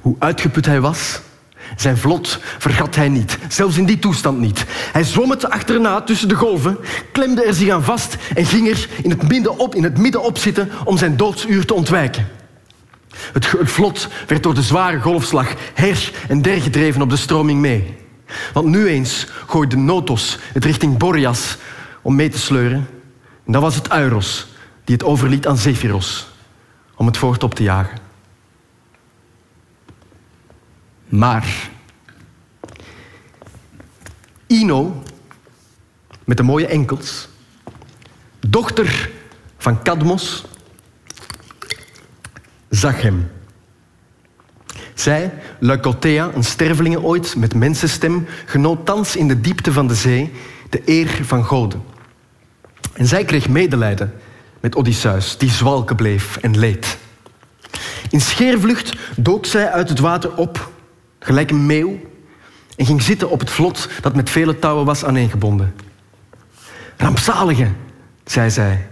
Hoe 0.00 0.16
uitgeput 0.18 0.66
hij 0.66 0.80
was, 0.80 1.20
zijn 1.76 1.98
vlot 1.98 2.38
vergat 2.58 2.94
hij 2.94 3.08
niet, 3.08 3.38
zelfs 3.48 3.76
in 3.76 3.84
die 3.84 3.98
toestand 3.98 4.38
niet. 4.38 4.64
Hij 4.68 5.04
zwom 5.04 5.30
het 5.30 5.50
achterna 5.50 6.00
tussen 6.00 6.28
de 6.28 6.34
golven, 6.34 6.78
klemde 7.12 7.44
er 7.44 7.54
zich 7.54 7.70
aan 7.70 7.84
vast 7.84 8.16
en 8.34 8.46
ging 8.46 8.68
er 8.68 8.88
in 9.02 9.10
het 9.10 9.28
midden 9.28 9.58
op, 9.58 9.74
in 9.74 9.82
het 9.82 9.98
midden 9.98 10.22
op 10.22 10.38
zitten 10.38 10.70
om 10.84 10.98
zijn 10.98 11.16
doodsuur 11.16 11.64
te 11.64 11.74
ontwijken. 11.74 12.28
Het, 13.32 13.46
vlot 13.62 14.08
werd 14.26 14.42
door 14.42 14.54
de 14.54 14.62
zware 14.62 15.00
golfslag 15.00 15.54
her 15.74 16.12
en 16.28 16.42
der 16.42 16.60
gedreven 16.60 17.02
op 17.02 17.10
de 17.10 17.16
stroming 17.16 17.60
mee. 17.60 17.96
Want 18.52 18.66
nu 18.66 18.86
eens 18.86 19.26
gooide 19.46 19.76
Notos 19.76 20.38
het 20.52 20.64
richting 20.64 20.98
Boreas 20.98 21.56
om 22.02 22.14
mee 22.14 22.28
te 22.28 22.38
sleuren. 22.38 22.88
En 23.46 23.52
dat 23.52 23.62
was 23.62 23.74
het 23.74 23.92
Euros 23.92 24.46
die 24.84 24.94
het 24.94 25.04
overliet 25.04 25.46
aan 25.46 25.56
Zephyros 25.56 26.28
om 26.94 27.06
het 27.06 27.16
voort 27.16 27.42
op 27.42 27.54
te 27.54 27.62
jagen. 27.62 27.98
Maar 31.08 31.70
Ino, 34.46 35.02
met 36.24 36.36
de 36.36 36.42
mooie 36.42 36.66
enkels, 36.66 37.28
dochter 38.40 39.10
van 39.58 39.82
Cadmos, 39.82 40.44
zag 42.68 43.02
hem. 43.02 43.30
Zij, 44.94 45.32
Leucothea, 45.58 46.30
een 46.34 46.44
stervelinge 46.44 47.02
ooit 47.02 47.36
met 47.36 47.54
mensenstem, 47.54 48.26
genoot 48.44 48.86
thans 48.86 49.16
in 49.16 49.28
de 49.28 49.40
diepte 49.40 49.72
van 49.72 49.86
de 49.86 49.94
zee 49.94 50.32
de 50.70 50.82
eer 50.84 51.18
van 51.22 51.44
goden. 51.44 51.82
En 52.92 53.06
zij 53.06 53.24
kreeg 53.24 53.48
medelijden 53.48 54.12
met 54.60 54.76
Odysseus, 54.76 55.38
die 55.38 55.50
zwalken 55.50 55.96
bleef 55.96 56.36
en 56.36 56.58
leed. 56.58 56.98
In 58.10 58.20
scheervlucht 58.20 58.92
dook 59.16 59.46
zij 59.46 59.70
uit 59.70 59.88
het 59.88 59.98
water 59.98 60.36
op, 60.36 60.70
gelijk 61.18 61.50
een 61.50 61.66
meeuw, 61.66 62.00
en 62.76 62.86
ging 62.86 63.02
zitten 63.02 63.30
op 63.30 63.40
het 63.40 63.50
vlot 63.50 63.88
dat 64.00 64.14
met 64.14 64.30
vele 64.30 64.58
touwen 64.58 64.84
was 64.84 65.04
aaneengebonden. 65.04 65.74
Rampzalige, 66.96 67.68
zei 68.24 68.50
zij, 68.50 68.88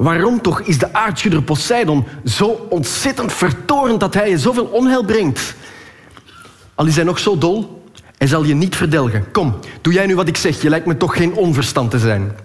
waarom 0.00 0.42
toch 0.42 0.60
is 0.60 0.78
de 0.78 0.92
aardschudder 0.92 1.42
Poseidon 1.42 2.06
zo 2.24 2.66
ontzettend 2.70 3.32
vertorend 3.32 4.00
dat 4.00 4.14
hij 4.14 4.30
je 4.30 4.38
zoveel 4.38 4.64
onheil 4.64 5.04
brengt? 5.04 5.54
Al 6.74 6.86
is 6.86 6.96
hij 6.96 7.04
nog 7.04 7.18
zo 7.18 7.38
dol, 7.38 7.82
hij 8.16 8.26
zal 8.26 8.44
je 8.44 8.54
niet 8.54 8.76
verdelgen. 8.76 9.30
Kom, 9.32 9.58
doe 9.80 9.92
jij 9.92 10.06
nu 10.06 10.14
wat 10.16 10.28
ik 10.28 10.36
zeg, 10.36 10.62
je 10.62 10.68
lijkt 10.68 10.86
me 10.86 10.96
toch 10.96 11.16
geen 11.16 11.34
onverstand 11.34 11.90
te 11.90 11.98
zijn. 11.98 12.36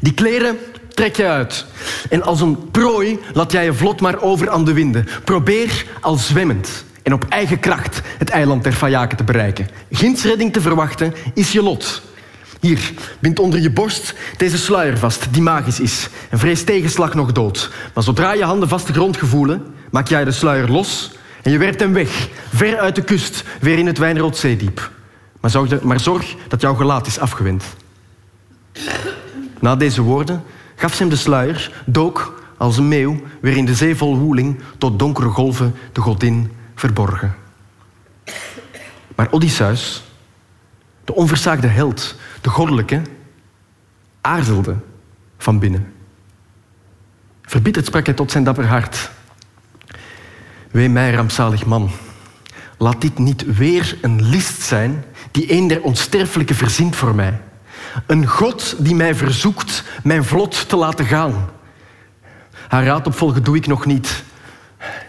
Die 0.00 0.14
kleren 0.14 0.58
trek 0.88 1.16
je 1.16 1.26
uit. 1.26 1.66
En 2.10 2.22
als 2.22 2.40
een 2.40 2.70
prooi 2.70 3.18
laat 3.32 3.52
jij 3.52 3.64
je 3.64 3.74
vlot 3.74 4.00
maar 4.00 4.20
over 4.20 4.50
aan 4.50 4.64
de 4.64 4.72
winden. 4.72 5.08
Probeer 5.24 5.86
al 6.00 6.14
zwemmend 6.14 6.84
en 7.02 7.12
op 7.12 7.26
eigen 7.28 7.60
kracht 7.60 8.00
het 8.18 8.30
eiland 8.30 8.64
der 8.64 8.72
Fayaken 8.72 9.16
te 9.16 9.24
bereiken. 9.24 9.68
Ginds 9.90 10.24
redding 10.24 10.52
te 10.52 10.60
verwachten 10.60 11.14
is 11.34 11.52
je 11.52 11.62
lot. 11.62 12.02
Hier, 12.62 12.92
bind 13.18 13.38
onder 13.38 13.60
je 13.60 13.70
borst 13.70 14.14
deze 14.36 14.58
sluier 14.58 14.98
vast, 14.98 15.32
die 15.32 15.42
magisch 15.42 15.80
is. 15.80 16.08
En 16.30 16.38
vrees 16.38 16.64
tegenslag 16.64 17.14
nog 17.14 17.32
dood. 17.32 17.70
Maar 17.94 18.02
zodra 18.02 18.32
je 18.32 18.44
handen 18.44 18.68
vast 18.68 18.86
de 18.86 18.92
grond 18.92 19.16
gevoelen, 19.16 19.74
maak 19.90 20.08
jij 20.08 20.24
de 20.24 20.32
sluier 20.32 20.68
los 20.68 21.10
en 21.42 21.50
je 21.50 21.58
werpt 21.58 21.80
hem 21.80 21.92
weg, 21.92 22.28
ver 22.54 22.78
uit 22.78 22.94
de 22.94 23.02
kust, 23.02 23.44
weer 23.60 23.78
in 23.78 23.86
het 23.86 23.98
Wijnroodzeediep. 23.98 24.90
Maar 25.40 25.52
maar 25.82 26.00
zorg 26.00 26.34
dat 26.48 26.60
jouw 26.60 26.74
gelaat 26.74 27.06
is 27.06 27.18
afgewend. 27.18 27.64
Na 29.60 29.76
deze 29.76 30.02
woorden 30.02 30.42
gaf 30.76 30.94
ze 30.94 31.02
hem 31.02 31.10
de 31.10 31.16
sluier, 31.16 31.82
dook 31.86 32.42
als 32.56 32.76
een 32.76 32.88
meeuw 32.88 33.20
weer 33.40 33.56
in 33.56 33.66
de 33.66 33.74
zee 33.74 33.96
vol 33.96 34.18
woeling 34.18 34.60
tot 34.78 34.98
donkere 34.98 35.28
golven 35.28 35.74
de 35.92 36.00
godin 36.00 36.52
verborgen. 36.74 37.34
Maar 39.14 39.28
Odysseus, 39.30 40.02
de 41.04 41.14
onversaagde 41.14 41.66
held, 41.66 42.14
de 42.42 42.50
goddelijke, 42.50 43.02
aarzelde 44.20 44.76
van 45.38 45.58
binnen. 45.58 45.92
Verbitterd 47.42 47.86
sprak 47.86 48.06
hij 48.06 48.14
tot 48.14 48.30
zijn 48.30 48.44
dapper 48.44 48.66
hart. 48.66 49.10
Wee 50.70 50.88
mij, 50.88 51.12
rampzalig 51.12 51.66
man. 51.66 51.90
Laat 52.78 53.00
dit 53.00 53.18
niet 53.18 53.56
weer 53.56 53.98
een 54.00 54.22
list 54.22 54.62
zijn 54.62 55.04
die 55.30 55.52
een 55.52 55.66
der 55.66 55.82
onsterfelijke 55.82 56.54
verzint 56.54 56.96
voor 56.96 57.14
mij. 57.14 57.40
Een 58.06 58.26
God 58.26 58.76
die 58.78 58.94
mij 58.94 59.14
verzoekt 59.14 59.84
mijn 60.02 60.24
vlot 60.24 60.68
te 60.68 60.76
laten 60.76 61.06
gaan. 61.06 61.50
Haar 62.68 62.84
raad 62.84 63.06
opvolgen 63.06 63.42
doe 63.42 63.56
ik 63.56 63.66
nog 63.66 63.86
niet. 63.86 64.24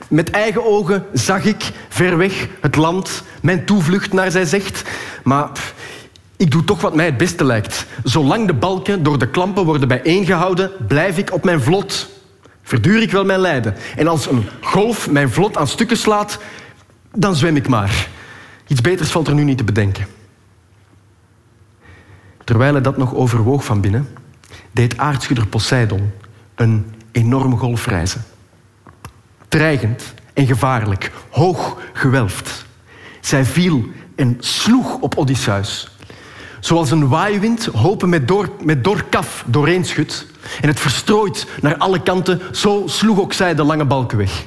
Met 0.08 0.30
eigen 0.30 0.65
ogen 0.65 1.06
zag 1.13 1.43
ik 1.43 1.72
ver 1.89 2.17
weg 2.17 2.48
het 2.62 2.76
land, 2.76 3.24
mijn 3.41 3.65
toevlucht 3.65 4.13
naar 4.13 4.32
zij 4.32 4.46
zegt. 4.46 4.89
Maar 5.24 5.50
ik 6.38 6.52
doe 6.52 6.63
toch 6.63 6.82
wat 6.82 6.96
mij 6.96 7.06
het 7.06 7.17
beste 7.17 7.43
lijkt. 7.43 7.86
Zolang 8.04 8.48
de 8.48 8.54
balken 8.54 9.04
door 9.04 9.19
de 9.19 9.30
klampen 9.30 9.65
worden 9.65 9.88
bijeengehouden, 9.88 10.72
blijf 10.88 11.17
ik 11.17 11.34
op 11.34 11.43
mijn 11.43 11.62
vlot. 11.62 12.10
Verduur 12.63 13.02
ik 13.02 13.12
wel 13.12 13.26
mijn 13.26 13.39
lijden. 13.39 13.76
En 13.96 14.08
als 14.08 14.30
een 14.30 14.46
golf 14.62 15.10
mijn 15.10 15.32
vlot 15.32 15.58
aan 15.58 15.67
stukken 15.67 15.98
slaat, 15.98 16.39
dan 17.12 17.36
zwem 17.36 17.56
ik 17.56 17.67
maar. 17.67 18.08
Iets 18.67 18.82
beters 18.82 19.12
valt 19.12 19.28
er 19.28 19.34
nu 19.34 19.43
niet 19.43 19.58
te 19.58 19.63
bedenken. 19.63 20.08
Terwijl 22.43 22.74
hij 22.74 22.82
dat 22.82 22.98
nog 22.98 23.13
overwoog 23.13 23.65
van 23.65 23.82
binnen, 23.82 24.10
deed 24.72 24.98
aardschudder 24.98 25.48
Poseidon 25.48 26.12
een 26.56 26.93
enorme 27.12 27.58
golf 27.58 27.86
reizen. 27.86 28.24
Dreigend 29.48 30.13
en 30.34 30.46
gevaarlijk, 30.46 31.12
hoog 31.30 31.78
gewelfd. 31.93 32.65
Zij 33.22 33.46
viel 33.46 33.86
en 34.15 34.38
sloeg 34.39 34.98
op 35.00 35.17
Odysseus. 35.17 35.92
Zoals 36.63 36.91
een 36.91 37.08
waaiwind 37.08 37.65
hopen 37.65 38.10
met, 38.10 38.28
door, 38.28 38.49
met 38.62 38.84
dor 38.84 39.04
kaf 39.04 39.43
doorheen 39.47 39.86
schudt 39.86 40.26
en 40.62 40.67
het 40.67 40.80
verstrooit 40.80 41.47
naar 41.62 41.78
alle 41.78 42.02
kanten, 42.02 42.41
zo 42.52 42.84
sloeg 42.86 43.19
ook 43.19 43.34
zij 43.34 43.56
de 43.56 43.63
lange 43.63 43.86
balken 43.86 44.17
weg. 44.17 44.45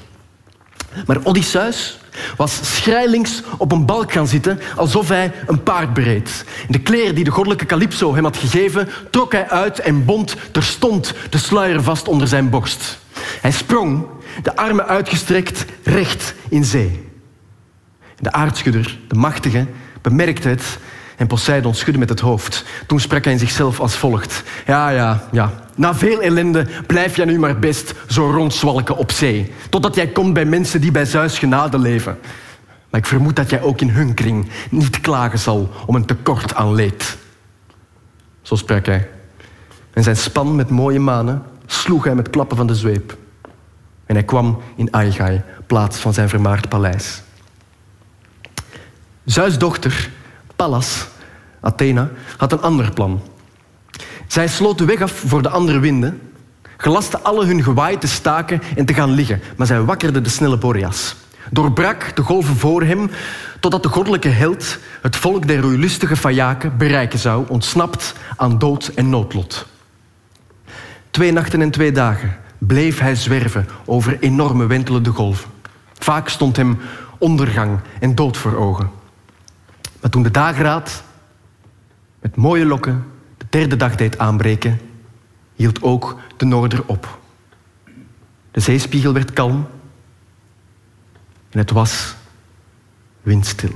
Maar 1.06 1.18
Odysseus 1.22 1.98
was 2.36 2.76
schrijlings 2.76 3.42
op 3.58 3.72
een 3.72 3.86
balk 3.86 4.12
gaan 4.12 4.26
zitten 4.26 4.60
alsof 4.76 5.08
hij 5.08 5.32
een 5.46 5.62
paard 5.62 5.94
bereed. 5.94 6.44
De 6.68 6.78
kleren 6.78 7.14
die 7.14 7.24
de 7.24 7.30
goddelijke 7.30 7.66
Calypso 7.66 8.14
hem 8.14 8.24
had 8.24 8.36
gegeven, 8.36 8.88
trok 9.10 9.32
hij 9.32 9.48
uit 9.48 9.78
en 9.78 10.04
bond 10.04 10.36
terstond 10.52 11.14
de 11.30 11.38
sluier 11.38 11.82
vast 11.82 12.08
onder 12.08 12.28
zijn 12.28 12.50
borst. 12.50 12.98
Hij 13.40 13.52
sprong, 13.52 14.06
de 14.42 14.56
armen 14.56 14.86
uitgestrekt, 14.86 15.64
recht 15.82 16.34
in 16.48 16.64
zee. 16.64 17.08
De 18.18 18.32
aardschudder, 18.32 18.98
de 19.08 19.14
machtige, 19.14 19.66
bemerkte 20.02 20.48
het 20.48 20.78
en 21.16 21.26
Poseidon 21.26 21.74
schudde 21.74 21.98
met 21.98 22.08
het 22.08 22.20
hoofd. 22.20 22.64
Toen 22.86 23.00
sprak 23.00 23.24
hij 23.24 23.32
in 23.32 23.38
zichzelf 23.38 23.80
als 23.80 23.96
volgt. 23.96 24.42
Ja, 24.66 24.88
ja, 24.88 25.22
ja. 25.32 25.52
Na 25.74 25.94
veel 25.94 26.20
ellende 26.20 26.66
blijf 26.86 27.16
jij 27.16 27.24
nu 27.24 27.38
maar 27.38 27.58
best 27.58 27.94
zo 28.06 28.30
rondzwalken 28.30 28.96
op 28.96 29.12
zee. 29.12 29.52
Totdat 29.70 29.94
jij 29.94 30.06
komt 30.06 30.34
bij 30.34 30.44
mensen 30.44 30.80
die 30.80 30.90
bij 30.90 31.04
Zeus 31.04 31.38
genade 31.38 31.78
leven. 31.78 32.18
Maar 32.90 33.00
ik 33.00 33.06
vermoed 33.06 33.36
dat 33.36 33.50
jij 33.50 33.62
ook 33.62 33.80
in 33.80 33.90
hun 33.90 34.14
kring 34.14 34.48
niet 34.70 35.00
klagen 35.00 35.38
zal 35.38 35.70
om 35.86 35.94
een 35.94 36.04
tekort 36.04 36.54
aan 36.54 36.74
leed. 36.74 37.16
Zo 38.42 38.54
sprak 38.54 38.86
hij. 38.86 39.08
En 39.92 40.02
zijn 40.02 40.16
span 40.16 40.54
met 40.56 40.70
mooie 40.70 41.00
manen 41.00 41.42
sloeg 41.66 42.04
hij 42.04 42.14
met 42.14 42.30
klappen 42.30 42.56
van 42.56 42.66
de 42.66 42.74
zweep. 42.74 43.16
En 44.06 44.14
hij 44.14 44.24
kwam 44.24 44.58
in 44.76 44.90
Aigai, 44.90 45.42
plaats 45.66 45.98
van 45.98 46.12
zijn 46.12 46.28
vermaard 46.28 46.68
paleis. 46.68 47.22
Zeus' 49.24 49.58
dochter 49.58 50.10
Pallas, 50.56 51.06
Athena, 51.60 52.10
had 52.36 52.52
een 52.52 52.60
ander 52.60 52.92
plan. 52.92 53.20
Zij 54.26 54.48
sloot 54.48 54.78
de 54.78 54.84
weg 54.84 55.00
af 55.00 55.12
voor 55.12 55.42
de 55.42 55.48
andere 55.48 55.78
winden, 55.78 56.20
gelaste 56.76 57.20
alle 57.20 57.46
hun 57.46 57.62
gewaai 57.62 57.98
te 57.98 58.06
staken 58.06 58.62
en 58.76 58.84
te 58.84 58.94
gaan 58.94 59.10
liggen, 59.10 59.40
maar 59.56 59.66
zij 59.66 59.82
wakkerde 59.82 60.20
de 60.20 60.28
snelle 60.28 60.58
Boreas. 60.58 61.16
Doorbrak 61.50 62.16
de 62.16 62.22
golven 62.22 62.56
voor 62.56 62.82
hem, 62.82 63.10
totdat 63.60 63.82
de 63.82 63.88
goddelijke 63.88 64.28
held 64.28 64.78
het 65.02 65.16
volk 65.16 65.46
der 65.46 65.60
roeilustige 65.60 66.16
Fayaken 66.16 66.76
bereiken 66.76 67.18
zou, 67.18 67.44
ontsnapt 67.48 68.14
aan 68.36 68.58
dood 68.58 68.92
en 68.94 69.08
noodlot. 69.08 69.66
Twee 71.10 71.32
nachten 71.32 71.62
en 71.62 71.70
twee 71.70 71.92
dagen 71.92 72.36
bleef 72.58 72.98
hij 72.98 73.14
zwerven 73.14 73.68
over 73.84 74.16
enorme 74.20 74.66
wentelende 74.66 75.10
golven. 75.10 75.50
Vaak 75.98 76.28
stond 76.28 76.56
hem 76.56 76.78
ondergang 77.18 77.78
en 78.00 78.14
dood 78.14 78.36
voor 78.36 78.56
ogen. 78.56 78.90
Maar 80.06 80.14
toen 80.14 80.24
de 80.24 80.30
dageraad 80.30 81.02
met 82.20 82.36
mooie 82.36 82.66
lokken 82.66 83.06
de 83.36 83.46
derde 83.48 83.76
dag 83.76 83.94
deed 83.94 84.18
aanbreken, 84.18 84.80
hield 85.54 85.82
ook 85.82 86.18
de 86.36 86.44
noorder 86.44 86.82
op. 86.86 87.18
De 88.50 88.60
zeespiegel 88.60 89.12
werd 89.12 89.32
kalm 89.32 89.66
en 91.50 91.58
het 91.58 91.70
was 91.70 92.14
windstil. 93.22 93.72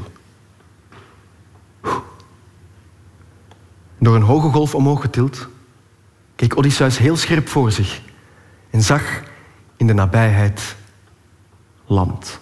Door 3.98 4.14
een 4.14 4.22
hoge 4.22 4.48
golf 4.48 4.74
omhoog 4.74 5.00
getild, 5.00 5.48
keek 6.36 6.58
Odysseus 6.58 6.98
heel 6.98 7.16
scherp 7.16 7.48
voor 7.48 7.72
zich 7.72 8.00
en 8.70 8.82
zag 8.82 9.22
in 9.76 9.86
de 9.86 9.94
nabijheid 9.94 10.76
land. 11.86 12.40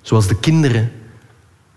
Zoals 0.00 0.26
de 0.26 0.38
kinderen 0.38 0.92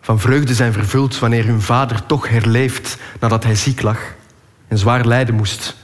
van 0.01 0.19
vreugde 0.19 0.53
zijn 0.53 0.73
vervuld 0.73 1.19
wanneer 1.19 1.45
hun 1.45 1.61
vader 1.61 2.05
toch 2.05 2.29
herleeft 2.29 2.97
nadat 3.19 3.43
hij 3.43 3.55
ziek 3.55 3.81
lag 3.81 3.99
en 4.67 4.77
zwaar 4.77 5.05
lijden 5.05 5.35
moest. 5.35 5.75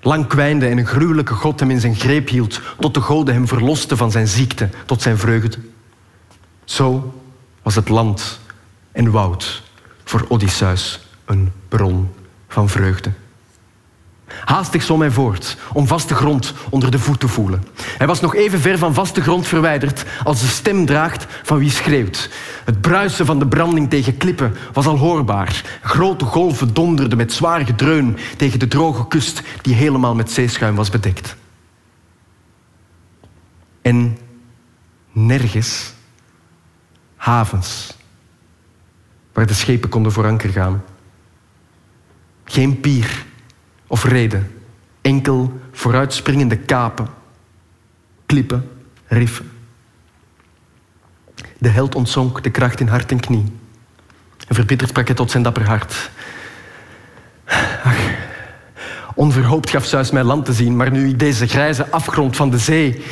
Lang 0.00 0.26
kwijnde 0.26 0.66
en 0.66 0.78
een 0.78 0.86
gruwelijke 0.86 1.34
God 1.34 1.60
hem 1.60 1.70
in 1.70 1.80
zijn 1.80 1.94
greep 1.94 2.28
hield, 2.28 2.60
tot 2.78 2.94
de 2.94 3.00
goden 3.00 3.34
hem 3.34 3.48
verloste 3.48 3.96
van 3.96 4.10
zijn 4.10 4.28
ziekte, 4.28 4.68
tot 4.86 5.02
zijn 5.02 5.18
vreugde. 5.18 5.58
Zo 6.64 7.20
was 7.62 7.74
het 7.74 7.88
land 7.88 8.40
en 8.92 9.10
woud 9.10 9.62
voor 10.04 10.24
Odysseus 10.28 11.00
een 11.24 11.52
bron 11.68 12.10
van 12.48 12.68
vreugde. 12.68 13.10
Haastig 14.44 14.82
zwom 14.82 15.00
hij 15.00 15.10
voort 15.10 15.56
om 15.72 15.86
vaste 15.86 16.14
grond 16.14 16.54
onder 16.70 16.90
de 16.90 16.98
voet 16.98 17.20
te 17.20 17.28
voelen. 17.28 17.64
Hij 17.98 18.06
was 18.06 18.20
nog 18.20 18.34
even 18.34 18.60
ver 18.60 18.78
van 18.78 18.94
vaste 18.94 19.22
grond 19.22 19.46
verwijderd 19.46 20.04
als 20.24 20.40
de 20.40 20.46
stem 20.46 20.86
draagt 20.86 21.26
van 21.42 21.58
wie 21.58 21.70
schreeuwt. 21.70 22.30
Het 22.64 22.80
bruisen 22.80 23.26
van 23.26 23.38
de 23.38 23.46
branding 23.46 23.90
tegen 23.90 24.16
klippen 24.16 24.54
was 24.72 24.86
al 24.86 24.98
hoorbaar. 24.98 25.78
Grote 25.82 26.24
golven 26.24 26.74
donderden 26.74 27.18
met 27.18 27.32
zwaar 27.32 27.64
gedreun 27.66 28.16
tegen 28.36 28.58
de 28.58 28.68
droge 28.68 29.06
kust 29.06 29.42
die 29.62 29.74
helemaal 29.74 30.14
met 30.14 30.30
zeeschuim 30.30 30.74
was 30.74 30.90
bedekt. 30.90 31.36
En 33.82 34.18
nergens 35.12 35.92
havens 37.16 37.96
waar 39.32 39.46
de 39.46 39.54
schepen 39.54 39.88
konden 39.88 40.12
voor 40.12 40.26
anker 40.26 40.50
gaan. 40.50 40.84
Geen 42.44 42.80
pier 42.80 43.24
of 43.90 44.04
reden. 44.04 44.50
Enkel 45.00 45.60
vooruitspringende 45.72 46.56
kapen, 46.56 47.08
klippen, 48.26 48.70
riffen. 49.06 49.50
De 51.58 51.68
held 51.68 51.94
ontzonk 51.94 52.42
de 52.42 52.50
kracht 52.50 52.80
in 52.80 52.88
hart 52.88 53.10
en 53.10 53.20
knie. 53.20 53.44
En 54.48 54.54
verbitterd 54.54 54.90
sprak 54.90 55.08
tot 55.08 55.30
zijn 55.30 55.42
dapper 55.42 55.66
hart. 55.66 56.10
Ach, 57.84 57.98
onverhoopt 59.14 59.70
gaf 59.70 59.84
Zeus 59.84 60.10
mij 60.10 60.22
land 60.22 60.44
te 60.44 60.52
zien, 60.52 60.76
maar 60.76 60.90
nu 60.90 61.08
ik 61.08 61.18
deze 61.18 61.46
grijze 61.46 61.90
afgrond 61.90 62.36
van 62.36 62.50
de 62.50 62.58
zee 62.58 63.04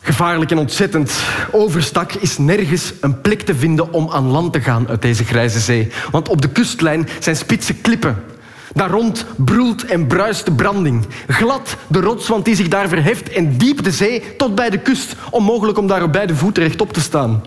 gevaarlijk 0.00 0.50
en 0.50 0.58
ontzettend 0.58 1.12
overstak, 1.50 2.12
is 2.12 2.38
nergens 2.38 2.92
een 3.00 3.20
plek 3.20 3.42
te 3.42 3.54
vinden 3.54 3.92
om 3.92 4.10
aan 4.10 4.26
land 4.26 4.52
te 4.52 4.60
gaan 4.60 4.88
uit 4.88 5.02
deze 5.02 5.24
grijze 5.24 5.60
zee. 5.60 5.90
Want 6.10 6.28
op 6.28 6.42
de 6.42 6.48
kustlijn 6.48 7.08
zijn 7.20 7.36
spitse 7.36 7.74
klippen. 7.74 8.24
Daar 8.74 8.90
rond 8.90 9.26
broelt 9.36 9.84
en 9.84 10.06
bruist 10.06 10.44
de 10.44 10.52
branding. 10.52 11.06
Glad 11.28 11.76
de 11.86 12.00
rotswand 12.00 12.44
die 12.44 12.54
zich 12.54 12.68
daar 12.68 12.88
verheft 12.88 13.28
en 13.28 13.56
diep 13.56 13.82
de 13.82 13.90
zee 13.90 14.36
tot 14.36 14.54
bij 14.54 14.70
de 14.70 14.78
kust. 14.78 15.16
Onmogelijk 15.30 15.78
om 15.78 15.86
daar 15.86 16.02
op 16.02 16.12
beide 16.12 16.34
voeten 16.34 16.62
rechtop 16.62 16.92
te 16.92 17.00
staan. 17.00 17.44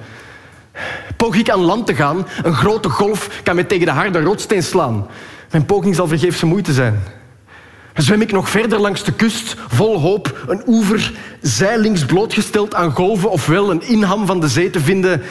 Poog 1.17 1.35
ik 1.35 1.49
aan 1.49 1.59
land 1.59 1.87
te 1.87 1.95
gaan, 1.95 2.27
een 2.43 2.53
grote 2.53 2.89
golf 2.89 3.41
kan 3.43 3.55
me 3.55 3.65
tegen 3.65 3.85
de 3.85 3.91
harde 3.91 4.21
rotsteen 4.21 4.63
slaan. 4.63 5.07
Mijn 5.51 5.65
poging 5.65 5.95
zal 5.95 6.07
vergeefse 6.07 6.45
moeite 6.45 6.73
zijn. 6.73 7.03
Zwem 7.93 8.21
ik 8.21 8.31
nog 8.31 8.49
verder 8.49 8.79
langs 8.79 9.03
de 9.03 9.13
kust, 9.13 9.55
vol 9.67 9.99
hoop, 9.99 10.43
een 10.47 10.63
oever 10.67 11.13
zijlings 11.47 12.05
blootgesteld 12.05 12.75
aan 12.75 12.91
golven, 12.91 13.31
ofwel 13.31 13.71
een 13.71 13.87
inham 13.87 14.25
van 14.25 14.39
de 14.39 14.47
zee 14.47 14.69
te 14.69 14.79
vinden, 14.79 15.21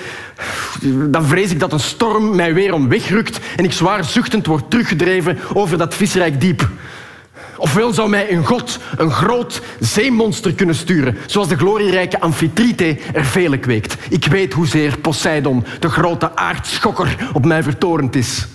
dan 1.10 1.24
vrees 1.24 1.50
ik 1.50 1.60
dat 1.60 1.72
een 1.72 1.80
storm 1.80 2.36
mij 2.36 2.54
weer 2.54 2.72
om 2.72 2.88
wegrukt 2.88 3.38
en 3.56 3.64
ik 3.64 3.72
zwaar 3.72 4.04
zuchtend 4.04 4.46
word 4.46 4.70
teruggedreven 4.70 5.38
over 5.52 5.78
dat 5.78 5.94
visrijk 5.94 6.40
diep. 6.40 6.68
Ofwel 7.56 7.92
zou 7.92 8.08
mij 8.08 8.32
een 8.32 8.46
god 8.46 8.78
een 8.96 9.10
groot 9.10 9.62
zeemonster 9.80 10.54
kunnen 10.54 10.74
sturen, 10.74 11.16
zoals 11.26 11.48
de 11.48 11.56
glorierijke 11.56 12.20
Amphitrite 12.20 12.98
er 13.12 13.24
vele 13.24 13.58
kweekt. 13.58 13.96
Ik 14.08 14.24
weet 14.26 14.52
hoezeer 14.52 14.98
Poseidon, 14.98 15.64
de 15.80 15.88
grote 15.88 16.36
aardschokker, 16.36 17.30
op 17.32 17.44
mij 17.44 17.62
vertorend 17.62 18.16
is. 18.16 18.46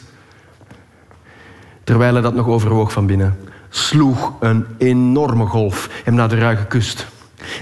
Terwijl 1.83 2.13
hij 2.13 2.21
dat 2.21 2.33
nog 2.33 2.47
overwoog 2.47 2.91
van 2.91 3.05
binnen, 3.05 3.37
sloeg 3.69 4.33
een 4.39 4.65
enorme 4.77 5.45
golf 5.45 5.89
hem 6.03 6.13
naar 6.13 6.29
de 6.29 6.37
ruige 6.37 6.65
kust. 6.65 7.07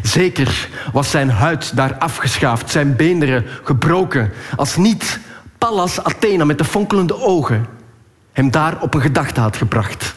Zeker 0.01 0.69
was 0.93 1.09
zijn 1.09 1.29
huid 1.29 1.75
daar 1.75 1.95
afgeschaafd, 1.95 2.71
zijn 2.71 2.95
beenderen 2.95 3.45
gebroken, 3.63 4.31
als 4.55 4.75
niet 4.75 5.19
Pallas 5.57 6.03
Athena 6.03 6.45
met 6.45 6.57
de 6.57 6.65
fonkelende 6.65 7.21
ogen 7.21 7.65
hem 8.31 8.51
daar 8.51 8.81
op 8.81 8.93
een 8.93 9.01
gedachte 9.01 9.39
had 9.39 9.57
gebracht. 9.57 10.15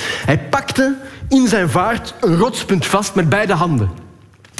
Hij 0.00 0.38
pakte 0.38 0.96
in 1.28 1.48
zijn 1.48 1.70
vaart 1.70 2.14
een 2.20 2.36
rotspunt 2.36 2.86
vast 2.86 3.14
met 3.14 3.28
beide 3.28 3.52
handen. 3.52 3.90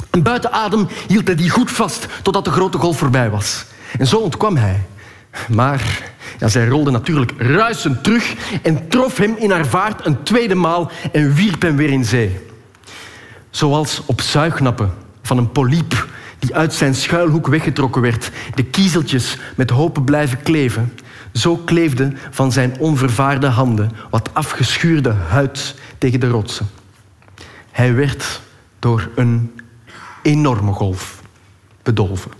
En 0.09 0.23
buiten 0.23 0.51
adem 0.51 0.87
hield 1.07 1.27
hij 1.27 1.35
die 1.35 1.49
goed 1.49 1.71
vast 1.71 2.07
totdat 2.21 2.45
de 2.45 2.51
grote 2.51 2.77
golf 2.77 2.97
voorbij 2.97 3.29
was. 3.29 3.65
En 3.99 4.07
zo 4.07 4.17
ontkwam 4.17 4.57
hij. 4.57 4.79
Maar 5.47 6.11
ja, 6.39 6.47
zij 6.47 6.67
rolde 6.67 6.91
natuurlijk 6.91 7.31
ruisend 7.37 8.03
terug 8.03 8.35
en 8.61 8.87
trof 8.87 9.17
hem 9.17 9.35
in 9.37 9.51
haar 9.51 9.65
vaart 9.65 10.05
een 10.05 10.23
tweede 10.23 10.55
maal 10.55 10.91
en 11.11 11.33
wierp 11.33 11.61
hem 11.61 11.75
weer 11.75 11.89
in 11.89 12.05
zee. 12.05 12.48
Zoals 13.49 14.01
op 14.05 14.21
zuignappen 14.21 14.93
van 15.21 15.37
een 15.37 15.51
poliep 15.51 16.07
die 16.39 16.55
uit 16.55 16.73
zijn 16.73 16.95
schuilhoek 16.95 17.47
weggetrokken 17.47 18.01
werd, 18.01 18.31
de 18.55 18.63
kiezeltjes 18.63 19.37
met 19.55 19.69
hopen 19.69 20.03
blijven 20.03 20.41
kleven, 20.41 20.93
zo 21.33 21.55
kleefde 21.55 22.13
van 22.29 22.51
zijn 22.51 22.79
onvervaarde 22.79 23.47
handen 23.47 23.91
wat 24.09 24.33
afgeschuurde 24.33 25.11
huid 25.11 25.75
tegen 25.97 26.19
de 26.19 26.29
rotsen. 26.29 26.69
Hij 27.71 27.93
werd 27.93 28.41
door 28.79 29.09
een 29.15 29.59
enorme 30.21 30.71
golf 30.71 31.21
bedolven. 31.83 32.31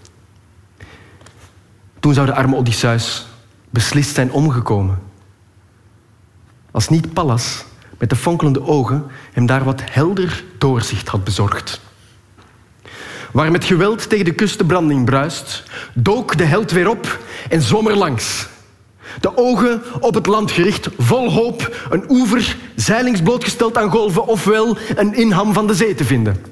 Toen 2.00 2.14
zou 2.14 2.26
de 2.26 2.34
arme 2.34 2.56
Odysseus 2.56 3.28
beslist 3.70 4.16
zijn 4.16 4.32
omgekomen. 4.32 5.00
Als 6.72 6.90
niet 6.90 7.14
Pallas 7.14 7.66
met 8.00 8.10
de 8.10 8.16
fonkelende 8.16 8.68
ogen 8.68 9.06
hem 9.32 9.46
daar 9.46 9.64
wat 9.64 9.82
helder 9.86 10.44
doorzicht 10.58 11.08
had 11.08 11.24
bezorgd. 11.24 11.82
Waar 13.32 13.52
met 13.52 13.64
geweld 13.64 14.10
tegen 14.10 14.26
de 14.26 14.34
kust 14.34 14.58
de 14.58 14.66
branding 14.66 15.06
bruist, 15.06 15.64
dook 15.94 16.38
de 16.38 16.44
held 16.44 16.72
weer 16.72 16.90
op 16.90 17.20
en 17.50 17.62
zwom 17.62 17.88
er 17.88 17.98
langs. 17.98 18.48
De 19.20 19.38
ogen 19.38 19.82
op 20.00 20.14
het 20.14 20.26
land 20.26 20.52
gericht, 20.52 20.90
vol 20.98 21.32
hoop, 21.32 21.88
een 21.90 22.06
oever 22.10 22.58
zeilings 22.76 23.22
blootgesteld 23.22 23.78
aan 23.78 23.92
golven, 23.92 24.28
ofwel 24.28 24.78
een 24.96 25.14
inham 25.14 25.54
van 25.54 25.68
de 25.68 25.74
zee 25.74 25.96
te 25.96 26.06
vinden. 26.06 26.46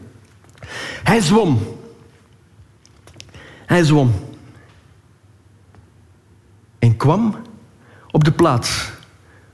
Hij 1.04 1.22
zwom. 1.22 1.76
Hij 3.66 3.84
zwom. 3.84 4.14
En 6.80 6.98
kwam 6.98 7.36
op 8.12 8.24
de 8.24 8.32
plaats 8.32 8.89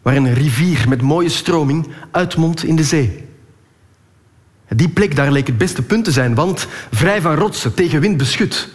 waar 0.04 0.16
een 0.16 0.34
rivier 0.34 0.86
met 0.90 1.02
mooie 1.02 1.30
stroming 1.30 1.88
uitmondt 2.12 2.64
in 2.64 2.76
de 2.76 2.84
zee. 2.84 3.24
Die 4.68 4.90
plek 4.90 5.16
daar 5.16 5.32
leek 5.32 5.48
het 5.48 5.58
beste 5.58 5.82
punt 5.82 6.06
te 6.06 6.12
zijn, 6.12 6.36
want 6.36 6.68
vrij 6.92 7.22
van 7.22 7.36
rotsen, 7.36 7.74
tegen 7.74 8.00
wind 8.00 8.18
beschut. 8.18 8.70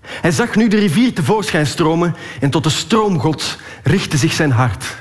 Hij 0.00 0.30
zag 0.30 0.56
nu 0.56 0.68
de 0.68 0.78
rivier 0.78 1.12
tevoorschijn 1.12 1.66
stromen 1.66 2.14
en 2.40 2.50
tot 2.50 2.64
de 2.64 2.70
stroomgod 2.70 3.58
richtte 3.82 4.16
zich 4.16 4.32
zijn 4.32 4.50
hart. 4.50 4.96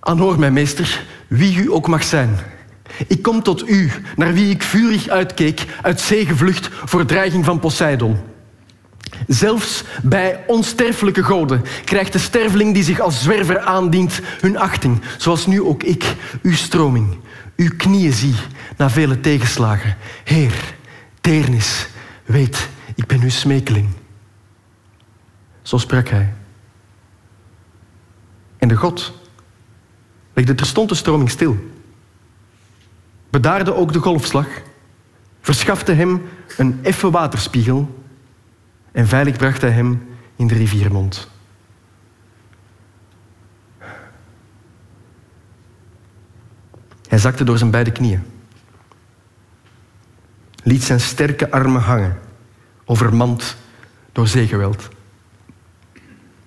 Aanhoor 0.00 0.38
mij, 0.38 0.50
meester, 0.50 1.02
wie 1.26 1.56
u 1.56 1.72
ook 1.72 1.86
mag 1.86 2.04
zijn. 2.04 2.38
Ik 3.06 3.22
kom 3.22 3.42
tot 3.42 3.68
u, 3.68 3.90
naar 4.16 4.32
wie 4.32 4.50
ik 4.50 4.62
vurig 4.62 5.08
uitkeek, 5.08 5.64
uit 5.82 6.00
zee 6.00 6.26
gevlucht 6.26 6.68
voor 6.72 7.04
dreiging 7.04 7.44
van 7.44 7.58
Poseidon. 7.58 8.16
Zelfs 9.26 9.84
bij 10.02 10.44
onsterfelijke 10.46 11.22
goden 11.22 11.62
krijgt 11.84 12.12
de 12.12 12.18
sterveling 12.18 12.74
die 12.74 12.82
zich 12.82 13.00
als 13.00 13.22
zwerver 13.22 13.58
aandient 13.58 14.20
hun 14.40 14.58
achting, 14.58 15.02
zoals 15.18 15.46
nu 15.46 15.62
ook 15.62 15.82
ik, 15.82 16.14
uw 16.42 16.54
stroming, 16.54 17.18
uw 17.56 17.70
knieën 17.76 18.12
zie 18.12 18.34
na 18.76 18.90
vele 18.90 19.20
tegenslagen. 19.20 19.96
Heer, 20.24 20.74
deernis, 21.20 21.88
weet, 22.24 22.68
ik 22.94 23.06
ben 23.06 23.20
uw 23.20 23.30
smekeling. 23.30 23.88
Zo 25.62 25.78
sprak 25.78 26.08
hij. 26.08 26.32
En 28.58 28.68
de 28.68 28.76
God 28.76 29.12
legde 30.32 30.54
terstond 30.54 30.88
de 30.88 30.94
stroming 30.94 31.30
stil. 31.30 31.56
Bedaarde 33.30 33.74
ook 33.74 33.92
de 33.92 33.98
golfslag, 33.98 34.46
verschafte 35.40 35.92
hem 35.92 36.22
een 36.56 36.78
effen 36.82 37.10
waterspiegel 37.10 38.04
en 38.96 39.06
veilig 39.06 39.36
bracht 39.36 39.60
hij 39.60 39.70
hem 39.70 40.08
in 40.36 40.46
de 40.46 40.54
riviermond. 40.54 41.28
Hij 47.08 47.18
zakte 47.18 47.44
door 47.44 47.58
zijn 47.58 47.70
beide 47.70 47.90
knieën, 47.92 48.22
liet 50.62 50.82
zijn 50.82 51.00
sterke 51.00 51.50
armen 51.50 51.82
hangen, 51.82 52.18
overmand 52.84 53.56
door 54.12 54.28
zeegeweld. 54.28 54.88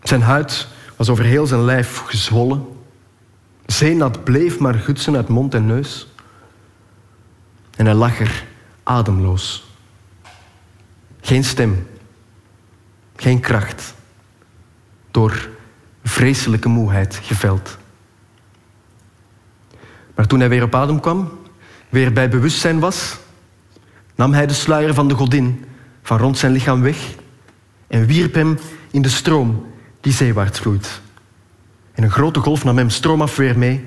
Zijn 0.04 0.22
huid 0.22 0.68
was 0.95 1.10
over 1.10 1.24
heel 1.24 1.47
zijn 1.47 1.64
lijf 1.64 1.97
gezwollen. 1.97 2.68
Zeenat 3.66 4.24
bleef 4.24 4.60
maar 4.60 4.74
gutsen 4.76 5.16
uit 5.16 5.28
mond 5.28 5.54
en 5.54 5.66
neus. 5.66 6.14
En 7.76 7.86
hij 7.86 7.95
lag 7.95 8.20
er 8.20 8.45
ademloos. 8.84 9.74
Geen 11.22 11.43
stem, 11.43 11.88
geen 13.22 13.39
kracht, 13.39 13.93
door 15.11 15.49
vreselijke 16.03 16.67
moeheid 16.67 17.20
geveld. 17.24 17.78
Maar 20.15 20.28
toen 20.28 20.39
hij 20.39 20.49
weer 20.49 20.63
op 20.63 20.76
adem 20.76 20.99
kwam, 20.99 21.39
weer 21.89 22.13
bij 22.13 22.30
bewustzijn 22.30 22.80
was, 22.80 23.17
nam 24.15 24.34
hij 24.34 24.47
de 24.47 24.53
sluier 24.53 24.93
van 24.93 25.07
de 25.07 25.13
godin 25.13 25.65
van 26.01 26.17
rond 26.17 26.38
zijn 26.38 26.51
lichaam 26.51 26.82
weg 26.82 27.15
en 27.88 28.05
wierp 28.05 28.34
hem 28.34 28.59
in 28.91 29.01
de 29.01 29.09
stroom 29.09 29.67
die 30.01 30.13
zeewaarts 30.13 30.59
vloeit. 30.59 31.01
En 31.91 32.03
een 32.03 32.11
grote 32.11 32.39
golf 32.39 32.63
nam 32.63 32.78
hem 32.78 32.89
stroomaf 32.89 33.36
weer 33.36 33.57
mee. 33.57 33.86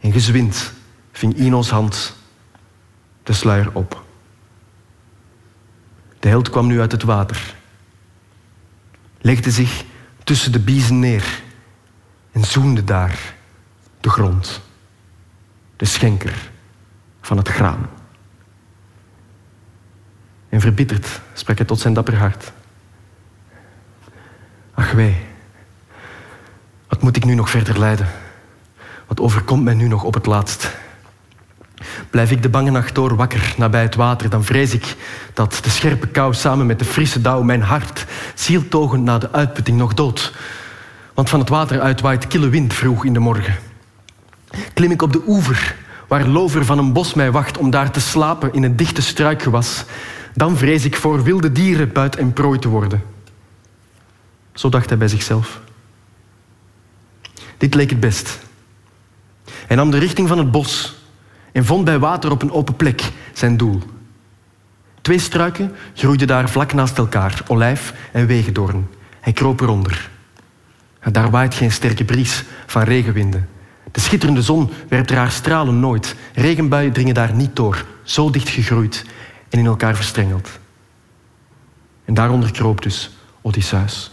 En 0.00 0.12
gezwind 0.12 0.72
ving 1.12 1.36
Ino's 1.36 1.70
hand 1.70 2.16
de 3.22 3.32
sluier 3.32 3.70
op. 3.72 4.06
De 6.20 6.28
held 6.28 6.50
kwam 6.50 6.66
nu 6.66 6.80
uit 6.80 6.92
het 6.92 7.02
water, 7.02 7.54
legde 9.20 9.50
zich 9.50 9.84
tussen 10.24 10.52
de 10.52 10.60
biezen 10.60 10.98
neer 10.98 11.42
en 12.32 12.44
zoende 12.44 12.84
daar 12.84 13.34
de 14.00 14.10
grond, 14.10 14.60
de 15.76 15.84
schenker 15.84 16.50
van 17.20 17.36
het 17.36 17.48
graan. 17.48 17.88
En 20.48 20.60
verbitterd 20.60 21.20
sprak 21.32 21.56
hij 21.56 21.66
tot 21.66 21.80
zijn 21.80 21.94
dapper 21.94 22.16
hart. 22.16 22.52
Ach 24.74 24.92
wee, 24.92 25.16
wat 26.88 27.02
moet 27.02 27.16
ik 27.16 27.24
nu 27.24 27.34
nog 27.34 27.50
verder 27.50 27.78
lijden? 27.78 28.08
Wat 29.06 29.20
overkomt 29.20 29.64
mij 29.64 29.74
nu 29.74 29.88
nog 29.88 30.04
op 30.04 30.14
het 30.14 30.26
laatst? 30.26 30.76
Blijf 32.10 32.30
ik 32.30 32.42
de 32.42 32.48
bange 32.48 32.70
nacht 32.70 32.94
door 32.94 33.16
wakker 33.16 33.54
nabij 33.56 33.82
het 33.82 33.94
water, 33.94 34.30
dan 34.30 34.44
vrees 34.44 34.74
ik 34.74 34.96
dat 35.34 35.58
de 35.62 35.70
scherpe 35.70 36.06
kou 36.06 36.34
samen 36.34 36.66
met 36.66 36.78
de 36.78 36.84
frisse 36.84 37.20
dauw 37.20 37.42
mijn 37.42 37.62
hart 37.62 38.06
zieltogend 38.34 39.04
na 39.04 39.18
de 39.18 39.32
uitputting 39.32 39.78
nog 39.78 39.94
dood. 39.94 40.32
Want 41.14 41.28
van 41.28 41.40
het 41.40 41.48
water 41.48 41.80
uit 41.80 42.00
waait 42.00 42.26
kille 42.26 42.48
wind 42.48 42.74
vroeg 42.74 43.04
in 43.04 43.12
de 43.12 43.18
morgen. 43.18 43.56
Klim 44.74 44.90
ik 44.90 45.02
op 45.02 45.12
de 45.12 45.22
oever, 45.26 45.76
waar 46.08 46.26
lover 46.26 46.64
van 46.64 46.78
een 46.78 46.92
bos 46.92 47.14
mij 47.14 47.30
wacht 47.30 47.58
om 47.58 47.70
daar 47.70 47.90
te 47.90 48.00
slapen 48.00 48.52
in 48.52 48.62
een 48.62 48.76
dichte 48.76 49.02
struikgewas, 49.02 49.84
dan 50.34 50.56
vrees 50.56 50.84
ik 50.84 50.96
voor 50.96 51.22
wilde 51.22 51.52
dieren 51.52 51.92
buit 51.92 52.16
en 52.16 52.32
prooi 52.32 52.58
te 52.58 52.68
worden. 52.68 53.02
Zo 54.52 54.68
dacht 54.68 54.88
hij 54.88 54.98
bij 54.98 55.08
zichzelf. 55.08 55.60
Dit 57.56 57.74
leek 57.74 57.90
het 57.90 58.00
best. 58.00 58.38
Hij 59.66 59.76
nam 59.76 59.90
de 59.90 59.98
richting 59.98 60.28
van 60.28 60.38
het 60.38 60.50
bos 60.50 60.97
en 61.52 61.64
vond 61.64 61.84
bij 61.84 61.98
water 61.98 62.30
op 62.30 62.42
een 62.42 62.52
open 62.52 62.76
plek 62.76 63.10
zijn 63.32 63.56
doel. 63.56 63.82
Twee 65.00 65.18
struiken 65.18 65.74
groeiden 65.94 66.26
daar 66.26 66.48
vlak 66.48 66.72
naast 66.72 66.98
elkaar, 66.98 67.42
olijf 67.46 67.94
en 68.12 68.26
wegendoorn. 68.26 68.88
Hij 69.20 69.32
kroop 69.32 69.60
eronder. 69.60 70.10
Daar 71.10 71.30
waait 71.30 71.54
geen 71.54 71.72
sterke 71.72 72.04
bries 72.04 72.44
van 72.66 72.82
regenwinden. 72.82 73.48
De 73.92 74.00
schitterende 74.00 74.42
zon 74.42 74.70
werpt 74.88 75.10
er 75.10 75.16
haar 75.16 75.30
stralen 75.30 75.80
nooit. 75.80 76.14
Regenbuien 76.34 76.92
dringen 76.92 77.14
daar 77.14 77.34
niet 77.34 77.56
door, 77.56 77.84
zo 78.02 78.30
dicht 78.30 78.48
gegroeid 78.48 79.04
en 79.48 79.58
in 79.58 79.66
elkaar 79.66 79.96
verstrengeld. 79.96 80.58
En 82.04 82.14
daaronder 82.14 82.50
kroop 82.50 82.82
dus 82.82 83.10
Odysseus. 83.40 84.10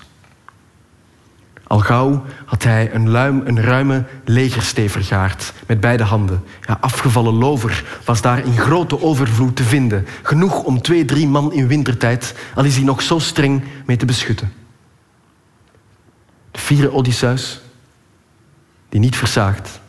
Al 1.67 1.79
gauw 1.79 2.25
had 2.45 2.63
hij 2.63 2.93
een, 2.93 3.09
luim, 3.09 3.41
een 3.45 3.61
ruime 3.61 4.05
legerstee 4.25 4.89
vergaard 4.89 5.53
met 5.67 5.79
beide 5.79 6.03
handen. 6.03 6.43
Ja, 6.61 6.77
afgevallen 6.81 7.33
lover 7.33 7.83
was 8.05 8.21
daar 8.21 8.45
in 8.45 8.57
grote 8.57 9.01
overvloed 9.01 9.55
te 9.55 9.63
vinden. 9.63 10.05
Genoeg 10.21 10.63
om 10.63 10.81
twee, 10.81 11.05
drie 11.05 11.27
man 11.27 11.53
in 11.53 11.67
wintertijd, 11.67 12.35
al 12.55 12.63
is 12.63 12.75
hij 12.75 12.83
nog 12.83 13.01
zo 13.01 13.19
streng 13.19 13.63
mee 13.85 13.97
te 13.97 14.05
beschutten. 14.05 14.53
De 16.51 16.59
vierde 16.59 16.91
Odysseus, 16.91 17.61
die 18.89 18.99
niet 18.99 19.15
versaagd, 19.15 19.79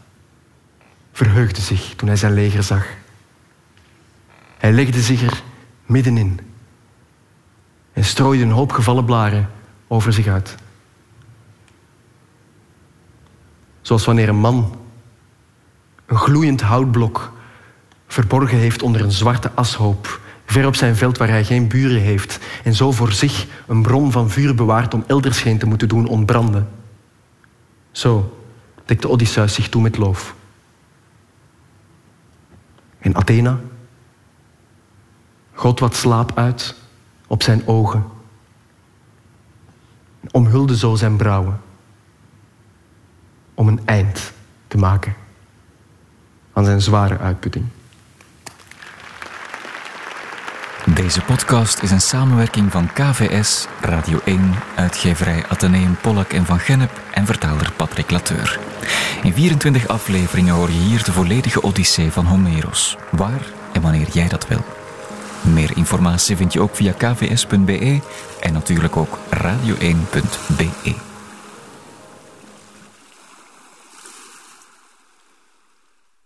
verheugde 1.12 1.60
zich 1.60 1.94
toen 1.96 2.08
hij 2.08 2.16
zijn 2.16 2.34
leger 2.34 2.62
zag. 2.62 2.86
Hij 4.58 4.72
legde 4.72 5.00
zich 5.00 5.22
er 5.22 5.42
middenin 5.86 6.40
en 7.92 8.04
strooide 8.04 8.42
een 8.42 8.50
hoop 8.50 8.72
gevallen 8.72 9.04
blaren 9.04 9.50
over 9.86 10.12
zich 10.12 10.26
uit. 10.26 10.54
Zoals 13.86 14.04
wanneer 14.04 14.28
een 14.28 14.36
man 14.36 14.76
een 16.06 16.16
gloeiend 16.16 16.60
houtblok 16.60 17.32
verborgen 18.06 18.58
heeft 18.58 18.82
onder 18.82 19.00
een 19.00 19.12
zwarte 19.12 19.50
ashoop, 19.54 20.20
ver 20.46 20.66
op 20.66 20.74
zijn 20.74 20.96
veld 20.96 21.18
waar 21.18 21.28
hij 21.28 21.44
geen 21.44 21.68
buren 21.68 22.00
heeft, 22.00 22.38
en 22.64 22.74
zo 22.74 22.92
voor 22.92 23.12
zich 23.12 23.46
een 23.66 23.82
bron 23.82 24.12
van 24.12 24.30
vuur 24.30 24.54
bewaart 24.54 24.94
om 24.94 25.04
elders 25.06 25.40
geen 25.40 25.58
te 25.58 25.66
moeten 25.66 25.88
doen 25.88 26.06
ontbranden. 26.06 26.68
Zo 27.90 28.38
dekte 28.84 29.08
Odysseus 29.08 29.54
zich 29.54 29.68
toe 29.68 29.82
met 29.82 29.96
loof. 29.96 30.34
En 32.98 33.16
Athena 33.16 33.60
God 35.52 35.80
wat 35.80 35.96
slaap 35.96 36.38
uit 36.38 36.74
op 37.26 37.42
zijn 37.42 37.66
ogen, 37.66 38.04
omhulde 40.30 40.76
zo 40.76 40.94
zijn 40.94 41.16
brouwen 41.16 41.64
om 43.56 43.68
een 43.68 43.80
eind 43.84 44.32
te 44.68 44.76
maken 44.76 45.14
aan 46.52 46.64
zijn 46.64 46.80
zware 46.80 47.18
uitputting. 47.18 47.64
Deze 50.94 51.20
podcast 51.20 51.82
is 51.82 51.90
een 51.90 52.00
samenwerking 52.00 52.72
van 52.72 52.92
KVS, 52.92 53.66
Radio 53.80 54.20
1, 54.24 54.54
uitgeverij 54.76 55.44
Atheneum 55.48 55.96
Pollak 56.00 56.32
en 56.32 56.46
Van 56.46 56.58
Gennep 56.58 57.00
en 57.14 57.26
vertaler 57.26 57.72
Patrick 57.76 58.10
Lateur. 58.10 58.58
In 59.22 59.32
24 59.32 59.88
afleveringen 59.88 60.54
hoor 60.54 60.70
je 60.70 60.78
hier 60.78 61.04
de 61.04 61.12
volledige 61.12 61.62
Odyssee 61.62 62.12
van 62.12 62.24
Homeros, 62.24 62.96
waar 63.10 63.46
en 63.72 63.80
wanneer 63.82 64.08
jij 64.12 64.28
dat 64.28 64.48
wil. 64.48 64.64
Meer 65.40 65.76
informatie 65.76 66.36
vind 66.36 66.52
je 66.52 66.60
ook 66.60 66.76
via 66.76 66.92
kvs.be 66.92 68.00
en 68.40 68.52
natuurlijk 68.52 68.96
ook 68.96 69.18
radio1.be. 69.34 71.05